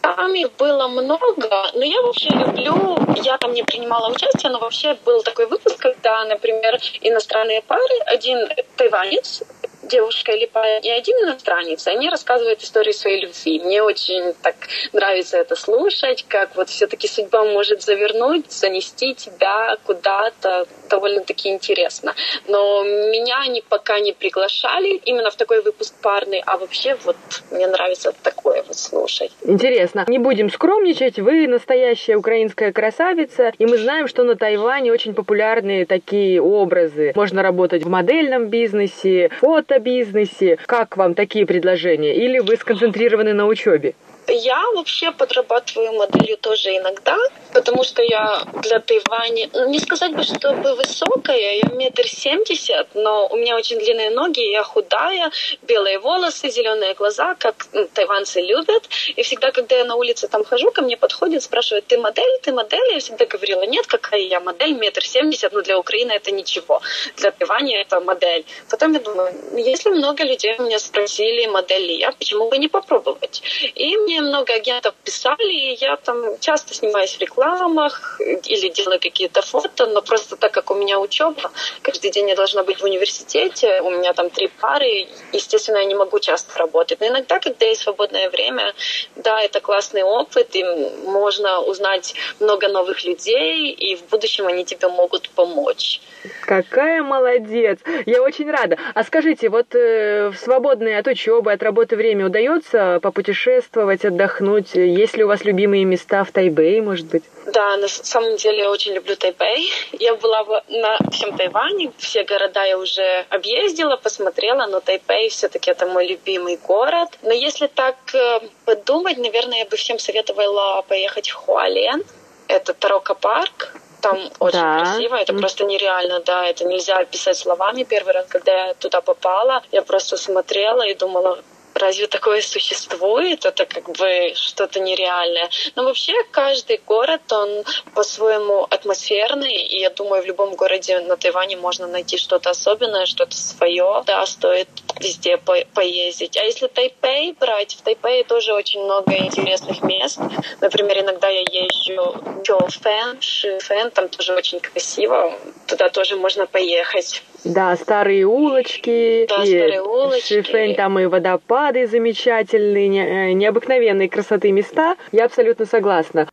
[0.00, 4.96] Там их было много, но я вообще люблю, я там не принимала участие, но вообще
[5.04, 9.42] был такой выпуск, когда, например, иностранные пары, один тайванец,
[9.88, 13.60] девушка или парень, и один иностранец, они рассказывают истории своей любви.
[13.60, 14.56] Мне очень так
[14.92, 22.14] нравится это слушать, как вот все-таки судьба может завернуть, занести тебя куда-то, довольно-таки интересно.
[22.46, 27.16] Но меня они пока не приглашали именно в такой выпуск парный, а вообще вот
[27.50, 29.32] мне нравится такое вот слушать.
[29.42, 30.04] Интересно.
[30.08, 35.86] Не будем скромничать, вы настоящая украинская красавица, и мы знаем, что на Тайване очень популярны
[35.86, 37.12] такие образы.
[37.14, 39.30] Можно работать в модельном бизнесе,
[39.78, 40.58] фотобизнесе.
[40.66, 42.14] Как вам такие предложения?
[42.14, 43.94] Или вы сконцентрированы на учебе?
[44.28, 47.16] Я вообще подрабатываю моделью тоже иногда,
[47.54, 53.26] потому что я для Тайваня, ну, не сказать бы, чтобы высокая, я метр семьдесят, но
[53.28, 58.88] у меня очень длинные ноги, я худая, белые волосы, зеленые глаза, как ну, тайванцы любят.
[59.16, 62.52] И всегда, когда я на улице там хожу, ко мне подходят, спрашивают, ты модель, ты
[62.52, 62.92] модель?
[62.92, 66.82] Я всегда говорила, нет, какая я модель, метр семьдесят, но для Украины это ничего.
[67.16, 68.44] Для Тайваня это модель.
[68.70, 73.42] Потом я думаю, если много людей меня спросили, модель ли я, почему бы не попробовать?
[73.74, 79.00] И мне мне много агентов писали, и я там часто снимаюсь в рекламах или делаю
[79.00, 81.50] какие-то фото, но просто так как у меня учеба,
[81.82, 85.94] каждый день я должна быть в университете, у меня там три пары, естественно, я не
[85.94, 87.00] могу часто работать.
[87.00, 88.74] Но иногда, когда есть свободное время,
[89.16, 90.64] да, это классный опыт, и
[91.04, 96.00] можно узнать много новых людей, и в будущем они тебе могут помочь.
[96.42, 97.78] Какая молодец!
[98.06, 98.76] Я очень рада.
[98.94, 104.74] А скажите, вот э, в свободное от учебы, от работы время удается попутешествовать, отдохнуть?
[104.74, 107.24] Есть ли у вас любимые места в Тайбэе, может быть?
[107.46, 109.70] Да, на самом деле я очень люблю Тайбэй.
[109.92, 115.86] Я была на всем Тайване, все города я уже объездила, посмотрела, но Тайбэй все-таки это
[115.86, 117.08] мой любимый город.
[117.22, 122.02] Но если так э, подумать, наверное, я бы всем советовала поехать в Хуален.
[122.48, 123.72] Это Тарока парк.
[124.00, 124.78] Там очень да.
[124.78, 125.38] красиво, это mm.
[125.40, 127.82] просто нереально, да, это нельзя описать словами.
[127.82, 131.42] Первый раз, когда я туда попала, я просто смотрела и думала,
[131.78, 133.44] разве такое существует?
[133.44, 135.48] Это как бы что-то нереальное.
[135.74, 137.64] Но вообще каждый город, он
[137.94, 143.36] по-своему атмосферный, и я думаю, в любом городе на Тайване можно найти что-то особенное, что-то
[143.36, 144.02] свое.
[144.06, 144.68] Да, стоит
[145.00, 146.36] везде по поездить.
[146.36, 150.18] А если Тайпей брать, в Тайпее тоже очень много интересных мест.
[150.60, 155.38] Например, иногда я езжу в Чоуфэн, Шифэн, там тоже очень красиво.
[155.66, 157.22] Туда тоже можно поехать.
[157.47, 159.25] Да, старые улочки.
[159.27, 160.41] Да, и старые улочки.
[160.41, 164.95] Шифэнь, там и водопады замечательные, не, э, необыкновенные красоты места.
[165.11, 166.27] Я абсолютно согласна.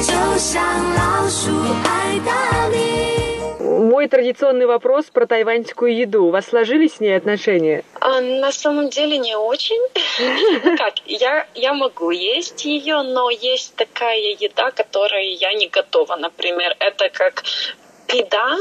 [0.00, 0.62] 就像
[0.94, 1.01] 老鼠爱
[4.03, 6.25] Мой традиционный вопрос про тайваньскую еду.
[6.25, 7.85] У вас сложились с ней отношения?
[8.01, 9.79] А, на самом деле не очень.
[10.77, 16.17] Как, я, я могу есть ее, но есть такая еда, которой я не готова.
[16.17, 17.43] Например, это как
[18.13, 18.59] пидан,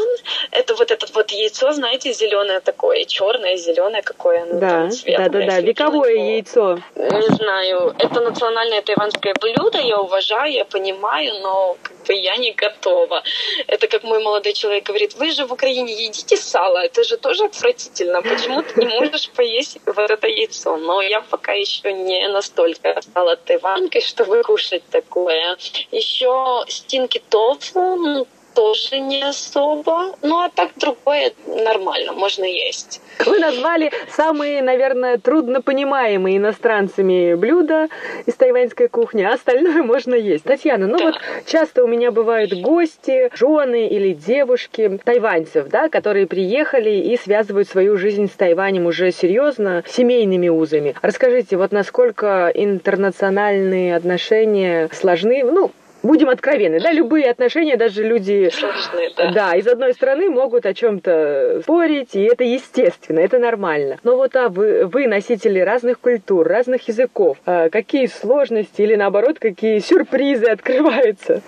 [0.50, 5.28] это вот это вот яйцо, знаете, зеленое такое, черное, зеленое какое оно да, там цветное.
[5.28, 6.78] Да, да, да, вековое яйцо.
[6.96, 12.52] Не знаю, это национальное тайванское блюдо, я уважаю, я понимаю, но как бы я не
[12.52, 13.22] готова.
[13.66, 17.44] Это как мой молодой человек говорит, вы же в Украине едите сало, это же тоже
[17.44, 20.76] отвратительно, почему ты не можешь поесть вот это яйцо?
[20.76, 25.58] Но я пока еще не настолько стала тайванькой, чтобы кушать такое.
[25.90, 30.14] Еще стинки тофу, тоже не особо.
[30.22, 33.00] Ну, а так другое нормально, можно есть.
[33.24, 37.88] Вы назвали самые, наверное, труднопонимаемые иностранцами блюда
[38.26, 40.44] из тайваньской кухни, а остальное можно есть.
[40.44, 41.04] Татьяна, ну да.
[41.06, 41.14] вот
[41.46, 47.96] часто у меня бывают гости, жены или девушки тайваньцев, да, которые приехали и связывают свою
[47.96, 50.94] жизнь с Тайванем уже серьезно, семейными узами.
[51.02, 55.70] Расскажите, вот насколько интернациональные отношения сложны, ну,
[56.02, 59.30] будем откровенны, да, любые отношения, даже люди Сложные, да.
[59.32, 63.98] да, из одной страны могут о чем-то спорить, и это естественно, это нормально.
[64.02, 69.38] Но вот а вы, вы носители разных культур, разных языков, а какие сложности или наоборот,
[69.38, 71.42] какие сюрпризы открываются?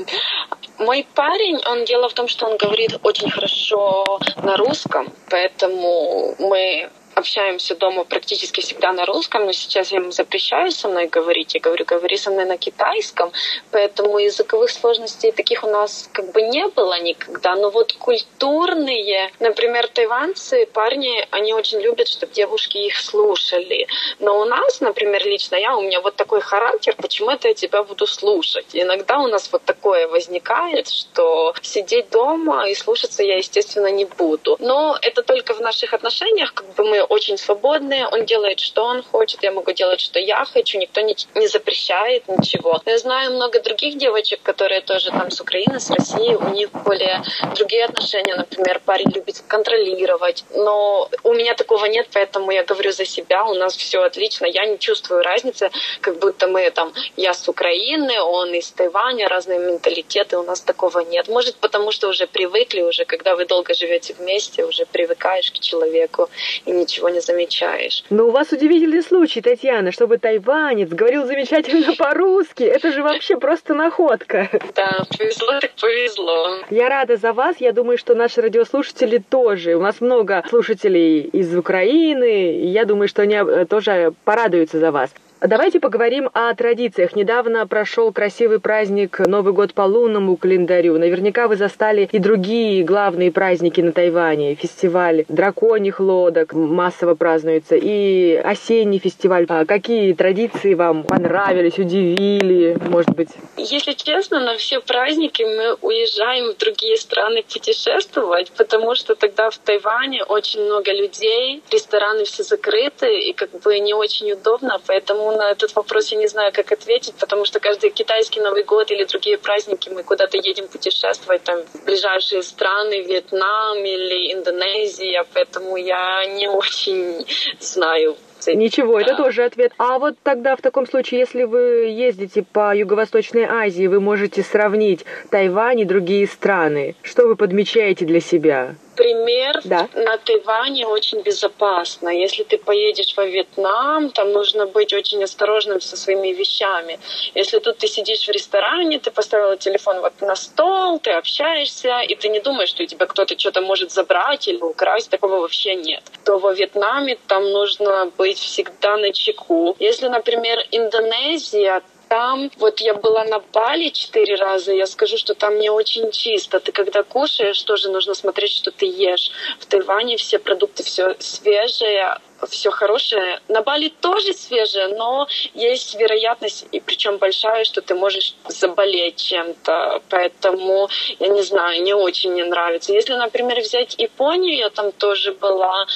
[0.79, 6.89] Мой парень, он дело в том, что он говорит очень хорошо на русском, поэтому мы
[7.15, 11.53] общаемся дома практически всегда на русском, но сейчас я ему запрещаю со мной говорить.
[11.53, 13.31] Я говорю, говори со мной на китайском.
[13.71, 17.55] Поэтому языковых сложностей таких у нас как бы не было никогда.
[17.55, 23.87] Но вот культурные, например, тайванцы, парни, они очень любят, чтобы девушки их слушали.
[24.19, 27.83] Но у нас, например, лично я, у меня вот такой характер, почему это я тебя
[27.83, 28.67] буду слушать.
[28.73, 34.57] Иногда у нас вот такое возникает, что сидеть дома и слушаться я, естественно, не буду.
[34.59, 39.03] Но это только в наших отношениях, как бы мы очень свободные, он делает, что он
[39.03, 42.81] хочет, я могу делать, что я хочу, никто не, не запрещает ничего.
[42.85, 47.23] Я знаю много других девочек, которые тоже там с Украины, с России, у них более
[47.55, 53.05] другие отношения, например, парень любит контролировать, но у меня такого нет, поэтому я говорю за
[53.05, 57.47] себя, у нас все отлично, я не чувствую разницы, как будто мы там, я с
[57.47, 61.27] Украины, он из Тайваня, разные менталитеты, у нас такого нет.
[61.27, 66.29] Может, потому что уже привыкли, уже когда вы долго живете вместе, уже привыкаешь к человеку
[66.65, 68.03] и ничего ничего не замечаешь.
[68.09, 72.63] Но у вас удивительный случай, Татьяна, чтобы тайванец говорил замечательно по-русски.
[72.63, 74.49] Это же вообще просто находка.
[74.75, 76.57] Да, повезло так повезло.
[76.69, 77.57] Я рада за вас.
[77.59, 79.75] Я думаю, что наши радиослушатели тоже.
[79.75, 82.63] У нас много слушателей из Украины.
[82.65, 85.11] Я думаю, что они э, тоже порадуются за вас.
[85.45, 87.17] Давайте поговорим о традициях.
[87.17, 90.97] Недавно прошел красивый праздник Новый год по лунному календарю.
[90.97, 94.55] Наверняка вы застали и другие главные праздники на Тайване.
[94.55, 99.45] Фестиваль драконьих лодок массово празднуется, и осенний фестиваль.
[99.49, 103.31] А какие традиции вам понравились, удивили, может быть?
[103.57, 109.57] Если честно, на все праздники мы уезжаем в другие страны путешествовать, потому что тогда в
[109.57, 115.51] Тайване очень много людей, рестораны все закрыты, и как бы не очень удобно, поэтому на
[115.51, 119.37] этот вопрос я не знаю, как ответить, потому что каждый китайский Новый год или другие
[119.37, 126.47] праздники мы куда-то едем путешествовать там в ближайшие страны, Вьетнам или Индонезия, поэтому я не
[126.47, 127.25] очень
[127.59, 128.15] знаю
[128.47, 129.71] Ничего, это тоже ответ.
[129.77, 135.05] А вот тогда в таком случае, если вы ездите по Юго-Восточной Азии, вы можете сравнить
[135.29, 136.95] Тайвань и другие страны.
[137.03, 138.75] Что вы подмечаете для себя?
[138.95, 139.87] Пример да.
[139.93, 142.09] на Тайване очень безопасно.
[142.09, 146.99] Если ты поедешь во Вьетнам, там нужно быть очень осторожным со своими вещами.
[147.35, 152.15] Если тут ты сидишь в ресторане, ты поставила телефон вот на стол, ты общаешься, и
[152.15, 156.03] ты не думаешь, что у тебя кто-то что-то может забрать или украсть, такого вообще нет.
[156.25, 159.75] То во Вьетнаме там нужно быть всегда на чеку.
[159.79, 161.81] Если, например, Индонезия,
[162.13, 166.59] там, вот я была на Бали четыре раза, я скажу, что там не очень чисто.
[166.59, 169.31] Ты когда кушаешь, тоже нужно смотреть, что ты ешь.
[169.59, 173.39] В Тайване все продукты все свежее, все хорошее.
[173.47, 180.03] На Бали тоже свежее, но есть вероятность, и причем большая, что ты можешь заболеть чем-то.
[180.09, 180.89] Поэтому,
[181.19, 182.93] я не знаю, не очень мне нравится.
[182.93, 185.87] Если, например, взять Японию, я там тоже была,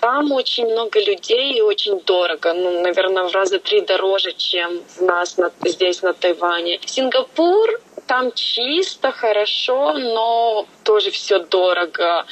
[0.00, 2.52] там очень много людей и очень дорого.
[2.52, 6.80] Ну, наверное, в раза три дороже, чем у нас на, здесь на Тайване.
[6.86, 12.24] Сингапур там чисто, хорошо, но тоже все дорого,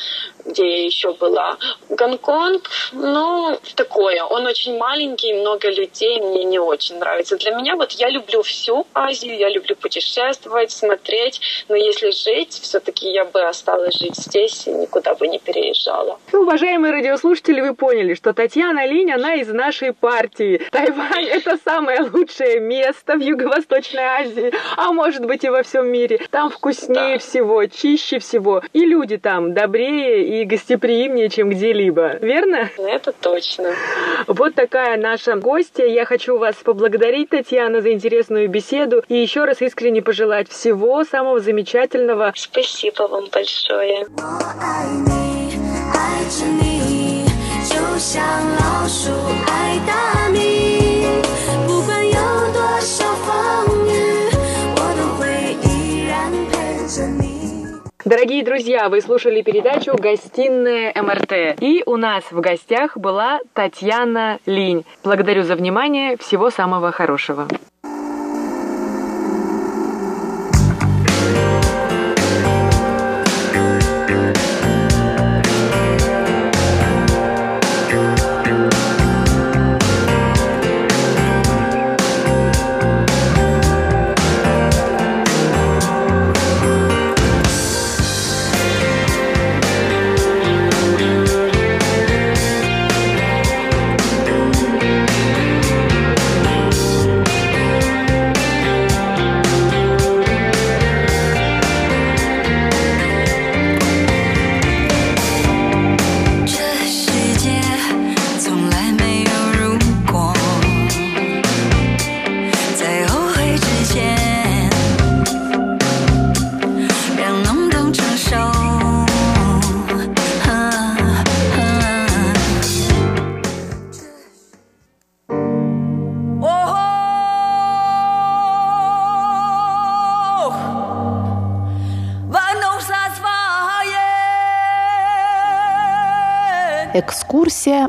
[0.44, 1.56] где я еще была.
[1.88, 4.22] Гонконг, ну, такое.
[4.24, 7.36] Он очень маленький, много людей, мне не очень нравится.
[7.36, 13.10] Для меня вот я люблю всю Азию, я люблю путешествовать, смотреть, но если жить, все-таки
[13.10, 16.18] я бы осталась жить здесь и никуда бы не переезжала.
[16.32, 20.60] Ну, уважаемые радиослушатели, вы поняли, что Татьяна Линь, она из нашей партии.
[20.70, 26.20] Тайвань— это самое лучшее место в Юго-Восточной Азии, а может быть и во всем мире.
[26.30, 27.18] Там вкуснее да.
[27.18, 28.62] всего, чище всего.
[28.72, 32.17] И люди там добрее и гостеприимнее, чем где-либо.
[32.21, 32.69] Верно?
[32.77, 33.73] Это точно.
[34.27, 35.85] Вот такая наша гостья.
[35.85, 41.39] Я хочу вас поблагодарить, Татьяна, за интересную беседу и еще раз искренне пожелать всего самого
[41.39, 42.33] замечательного.
[42.35, 44.05] Spasibo вам большое.
[47.69, 48.23] 就像
[48.55, 49.11] 老鼠
[49.47, 49.52] 爱
[58.04, 61.58] Дорогие друзья, вы слушали передачу «Гостиная МРТ».
[61.62, 64.84] И у нас в гостях была Татьяна Линь.
[65.02, 66.18] Благодарю за внимание.
[66.18, 67.48] Всего самого хорошего.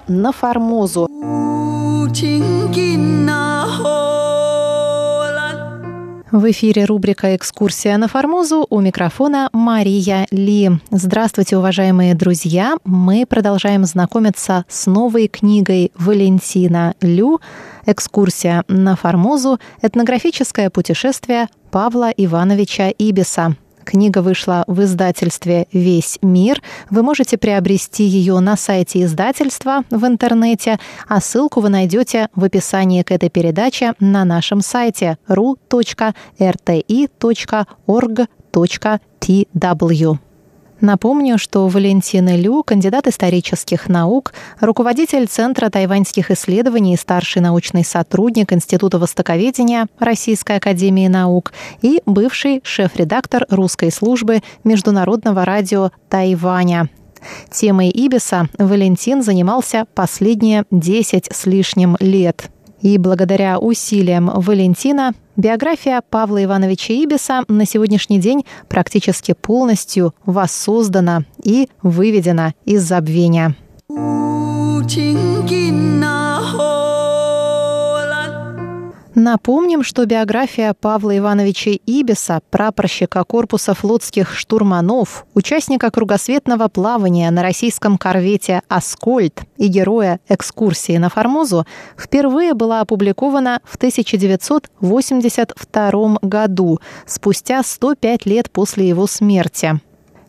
[0.08, 1.08] На Формозу.
[6.32, 10.72] В эфире рубрика «Экскурсия на Формозу» у микрофона Мария Ли.
[10.92, 12.76] Здравствуйте, уважаемые друзья!
[12.84, 17.40] Мы продолжаем знакомиться с новой книгой Валентина Лю
[17.86, 19.60] «Экскурсия на Формозу.
[19.82, 23.56] Этнографическое путешествие Павла Ивановича Ибиса».
[23.86, 26.62] Книга вышла в издательстве «Весь мир».
[26.90, 33.04] Вы можете приобрести ее на сайте издательства в интернете, а ссылку вы найдете в описании
[33.04, 36.26] к этой передаче на нашем сайте ru.rti.org.tw.
[40.82, 48.52] Напомню, что Валентина Лю, кандидат исторических наук, руководитель Центра тайваньских исследований и старший научный сотрудник
[48.52, 56.90] Института востоковедения Российской академии наук и бывший шеф-редактор русской службы Международного радио Тайваня.
[57.52, 62.52] Темой Ибиса Валентин занимался последние 10 с лишним лет.
[62.86, 71.68] И благодаря усилиям Валентина биография Павла Ивановича Ибиса на сегодняшний день практически полностью воссоздана и
[71.82, 73.56] выведена из забвения.
[79.26, 87.98] Напомним, что биография Павла Ивановича Ибиса, прапорщика корпуса флотских штурманов, участника кругосветного плавания на российском
[87.98, 91.66] корвете «Аскольд» и героя экскурсии на Формозу,
[91.98, 99.80] впервые была опубликована в 1982 году, спустя 105 лет после его смерти.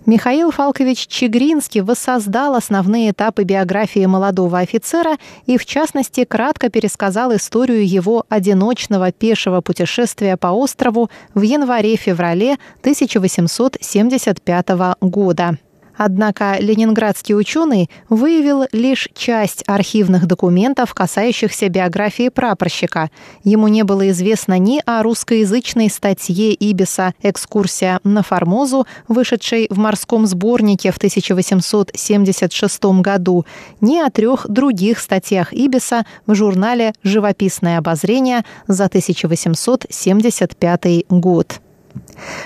[0.07, 7.85] Михаил Фалкович Чегринский воссоздал основные этапы биографии молодого офицера и, в частности, кратко пересказал историю
[7.85, 14.69] его одиночного пешего путешествия по острову в январе-феврале 1875
[15.01, 15.59] года.
[15.97, 23.11] Однако ленинградский ученый выявил лишь часть архивных документов, касающихся биографии прапорщика.
[23.45, 30.27] Ему не было известно ни о русскоязычной статье Ибиса «Экскурсия на Формозу», вышедшей в морском
[30.27, 33.47] сборнике в 1876 году,
[33.81, 41.61] ни о трех других статьях Ибиса в журнале «Живописное обозрение» за 1875 год.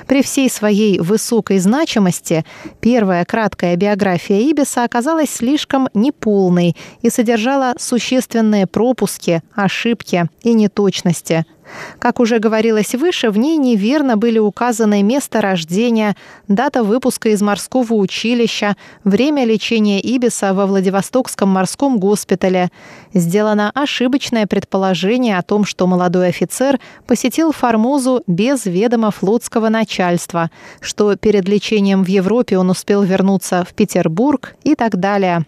[0.06, 2.44] При всей своей высокой значимости
[2.80, 11.44] первая краткая биография Ибиса оказалась слишком неполной и содержала существенные пропуски, ошибки и неточности–
[11.98, 16.16] как уже говорилось выше, в ней неверно были указаны место рождения,
[16.48, 22.70] дата выпуска из морского училища, время лечения Ибиса во Владивостокском морском госпитале.
[23.14, 30.50] Сделано ошибочное предположение о том, что молодой офицер посетил Формозу без ведома флотского начальства,
[30.80, 35.44] что перед лечением в Европе он успел вернуться в Петербург и так далее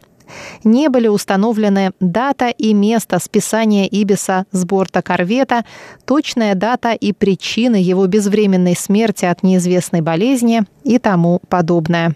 [0.65, 5.65] не были установлены дата и место списания Ибиса с борта корвета,
[6.05, 12.15] точная дата и причины его безвременной смерти от неизвестной болезни и тому подобное.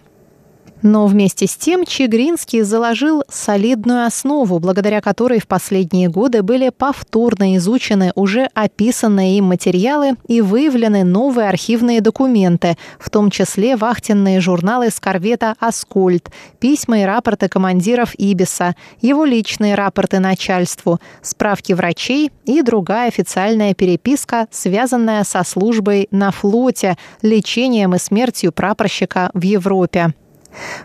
[0.83, 7.57] Но вместе с тем Чигринский заложил солидную основу, благодаря которой в последние годы были повторно
[7.57, 14.91] изучены уже описанные им материалы и выявлены новые архивные документы, в том числе вахтенные журналы
[14.91, 22.61] с корвета «Аскольд», письма и рапорты командиров Ибиса, его личные рапорты начальству, справки врачей и
[22.61, 30.13] другая официальная переписка, связанная со службой на флоте, лечением и смертью прапорщика в Европе.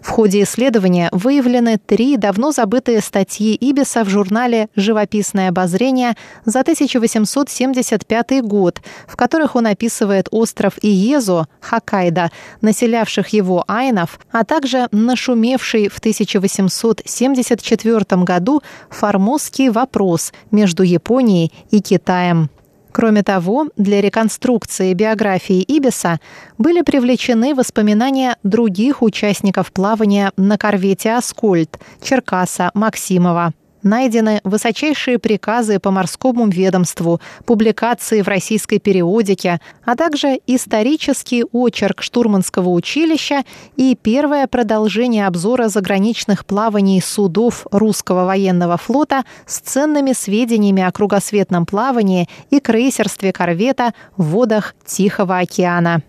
[0.02, 6.16] В ходе исследования выявлены три давно забытые статьи Ибиса в журнале «Живописное обозрение»
[6.46, 14.88] за 1875 год, в которых он описывает остров Иезу, Хоккайдо, населявших его айнов, а также
[14.92, 22.50] нашумевший в 1874 году формозский вопрос между Японией и Китаем.
[22.92, 26.20] Кроме того, для реконструкции биографии Ибиса
[26.58, 33.54] были привлечены воспоминания других участников плавания на корвете «Аскольд» Черкаса Максимова
[33.84, 42.70] найдены высочайшие приказы по морскому ведомству, публикации в российской периодике, а также исторический очерк штурманского
[42.70, 43.44] училища
[43.76, 51.66] и первое продолжение обзора заграничных плаваний судов русского военного флота с ценными сведениями о кругосветном
[51.66, 56.02] плавании и крейсерстве корвета в водах Тихого океана.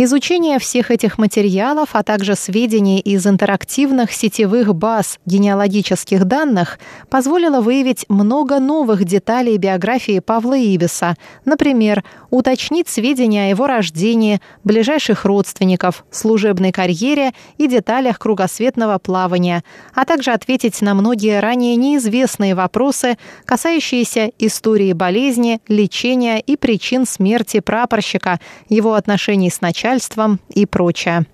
[0.00, 6.78] Изучение всех этих материалов, а также сведений из интерактивных сетевых баз генеалогических данных
[7.10, 11.16] позволило выявить много новых деталей биографии Павла Ибиса.
[11.44, 19.64] Например, уточнить сведения о его рождении, ближайших родственников, служебной карьере и деталях кругосветного плавания,
[19.96, 27.58] а также ответить на многие ранее неизвестные вопросы, касающиеся истории болезни, лечения и причин смерти
[27.58, 28.38] прапорщика,
[28.68, 31.24] его отношений с начальством, начальством и прочее.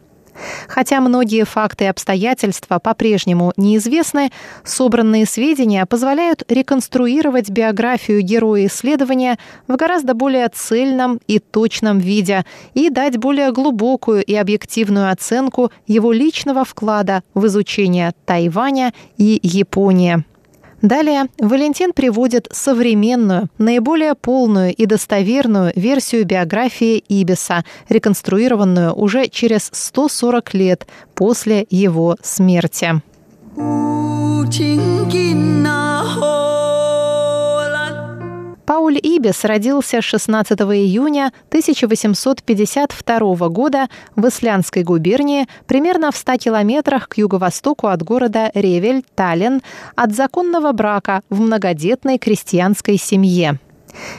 [0.66, 4.32] Хотя многие факты и обстоятельства по-прежнему неизвестны,
[4.64, 9.38] собранные сведения позволяют реконструировать биографию героя исследования
[9.68, 12.44] в гораздо более цельном и точном виде
[12.74, 20.24] и дать более глубокую и объективную оценку его личного вклада в изучение Тайваня и Японии.
[20.84, 30.52] Далее Валентин приводит современную, наиболее полную и достоверную версию биографии Ибиса, реконструированную уже через 140
[30.52, 33.00] лет после его смерти.
[38.74, 47.16] Пауль Ибис родился 16 июня 1852 года в Исландской губернии, примерно в 100 километрах к
[47.16, 49.62] юго-востоку от города Ревель, Таллин,
[49.94, 53.60] от законного брака в многодетной крестьянской семье.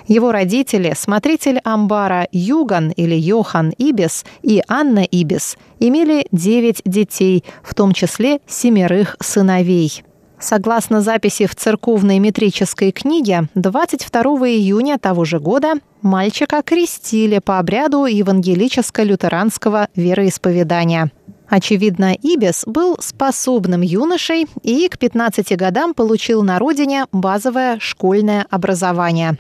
[0.08, 7.76] Его родители, смотритель амбара Юган или Йохан Ибис и Анна Ибис, имели девять детей, в
[7.76, 10.06] том числе семерых сыновей.
[10.39, 18.05] Согласно записи в церковной метрической книге, 22 июня того же года мальчика крестили по обряду
[18.05, 21.11] евангелическо-лютеранского вероисповедания.
[21.47, 29.38] Очевидно, Ибис был способным юношей и к 15 годам получил на родине базовое школьное образование.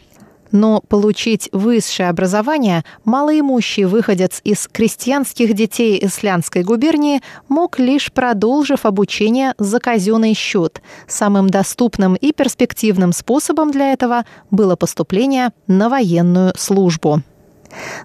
[0.51, 9.53] Но получить высшее образование малоимущий выходец из крестьянских детей Исландской губернии мог лишь продолжив обучение
[9.57, 10.81] за казенный счет.
[11.07, 17.21] Самым доступным и перспективным способом для этого было поступление на военную службу.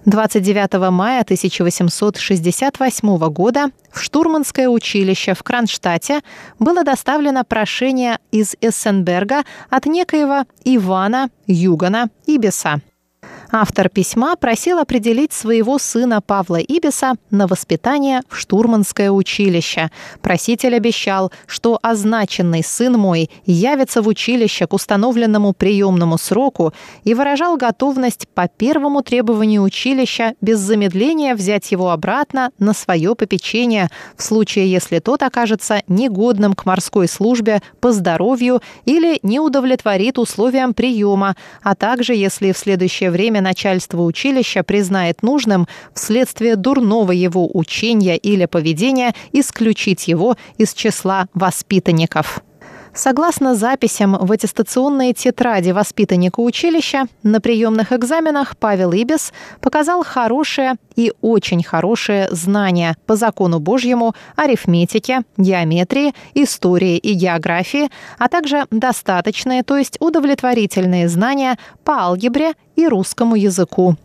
[0.05, 6.21] 29 мая 1868 года в штурманское училище в Кронштадте
[6.59, 12.81] было доставлено прошение из Эссенберга от некоего Ивана Югана Ибиса.
[13.53, 19.91] Автор письма просил определить своего сына Павла Ибиса на воспитание в штурманское училище.
[20.21, 26.73] Проситель обещал, что означенный сын мой явится в училище к установленному приемному сроку
[27.03, 33.89] и выражал готовность по первому требованию училища без замедления взять его обратно на свое попечение
[34.15, 40.73] в случае, если тот окажется негодным к морской службе по здоровью или не удовлетворит условиям
[40.73, 48.17] приема, а также если в следующее время начальство училища признает нужным вследствие дурного его учения
[48.17, 52.41] или поведения исключить его из числа воспитанников.
[52.93, 59.31] Согласно записям в аттестационной тетради воспитанника училища, на приемных экзаменах Павел Ибис
[59.61, 67.89] показал хорошее и очень хорошее знания по закону Божьему, арифметике, геометрии, истории и географии,
[68.19, 73.95] а также достаточные, то есть удовлетворительные знания по алгебре и русскому языку.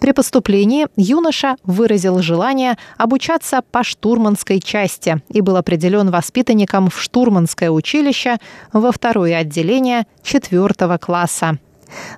[0.00, 7.70] При поступлении юноша выразил желание обучаться по штурманской части и был определен воспитанником в штурманское
[7.70, 8.36] училище
[8.72, 11.58] во второе отделение четвертого класса.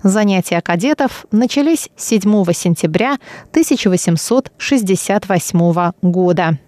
[0.02, 2.22] Занятия кадетов начались 7
[2.52, 3.18] сентября
[3.52, 6.58] 1868 года.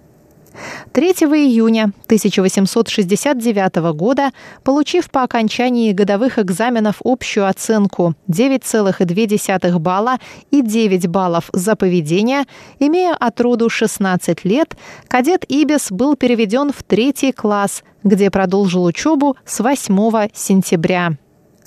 [0.93, 4.31] 3 июня 1869 года,
[4.63, 10.19] получив по окончании годовых экзаменов общую оценку 9,2 балла
[10.51, 12.45] и 9 баллов за поведение,
[12.79, 14.77] имея от роду 16 лет,
[15.09, 21.17] кадет Ибис был переведен в третий класс, где продолжил учебу с 8 сентября.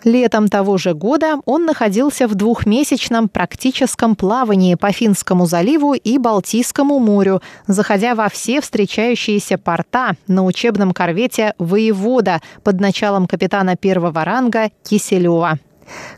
[0.06, 7.00] Летом того же года он находился в двухмесячном практическом плавании по Финскому заливу и Балтийскому
[7.00, 14.70] морю, заходя во все встречающиеся порта на учебном корвете «Воевода» под началом капитана первого ранга
[14.84, 15.58] Киселева.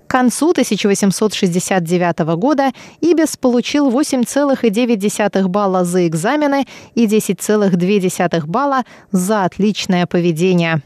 [0.05, 8.83] К концу 1869 года Ибис получил 8,9 балла за экзамены и 10,2 балла
[9.13, 10.81] за отличное поведение.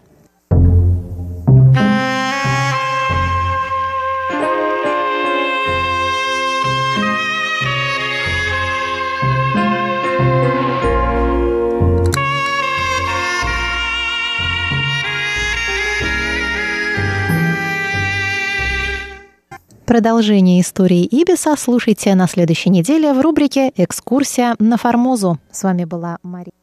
[19.92, 25.38] Продолжение истории Ибиса слушайте на следующей неделе в рубрике «Экскурсия на Формозу».
[25.52, 26.61] С вами была Мария.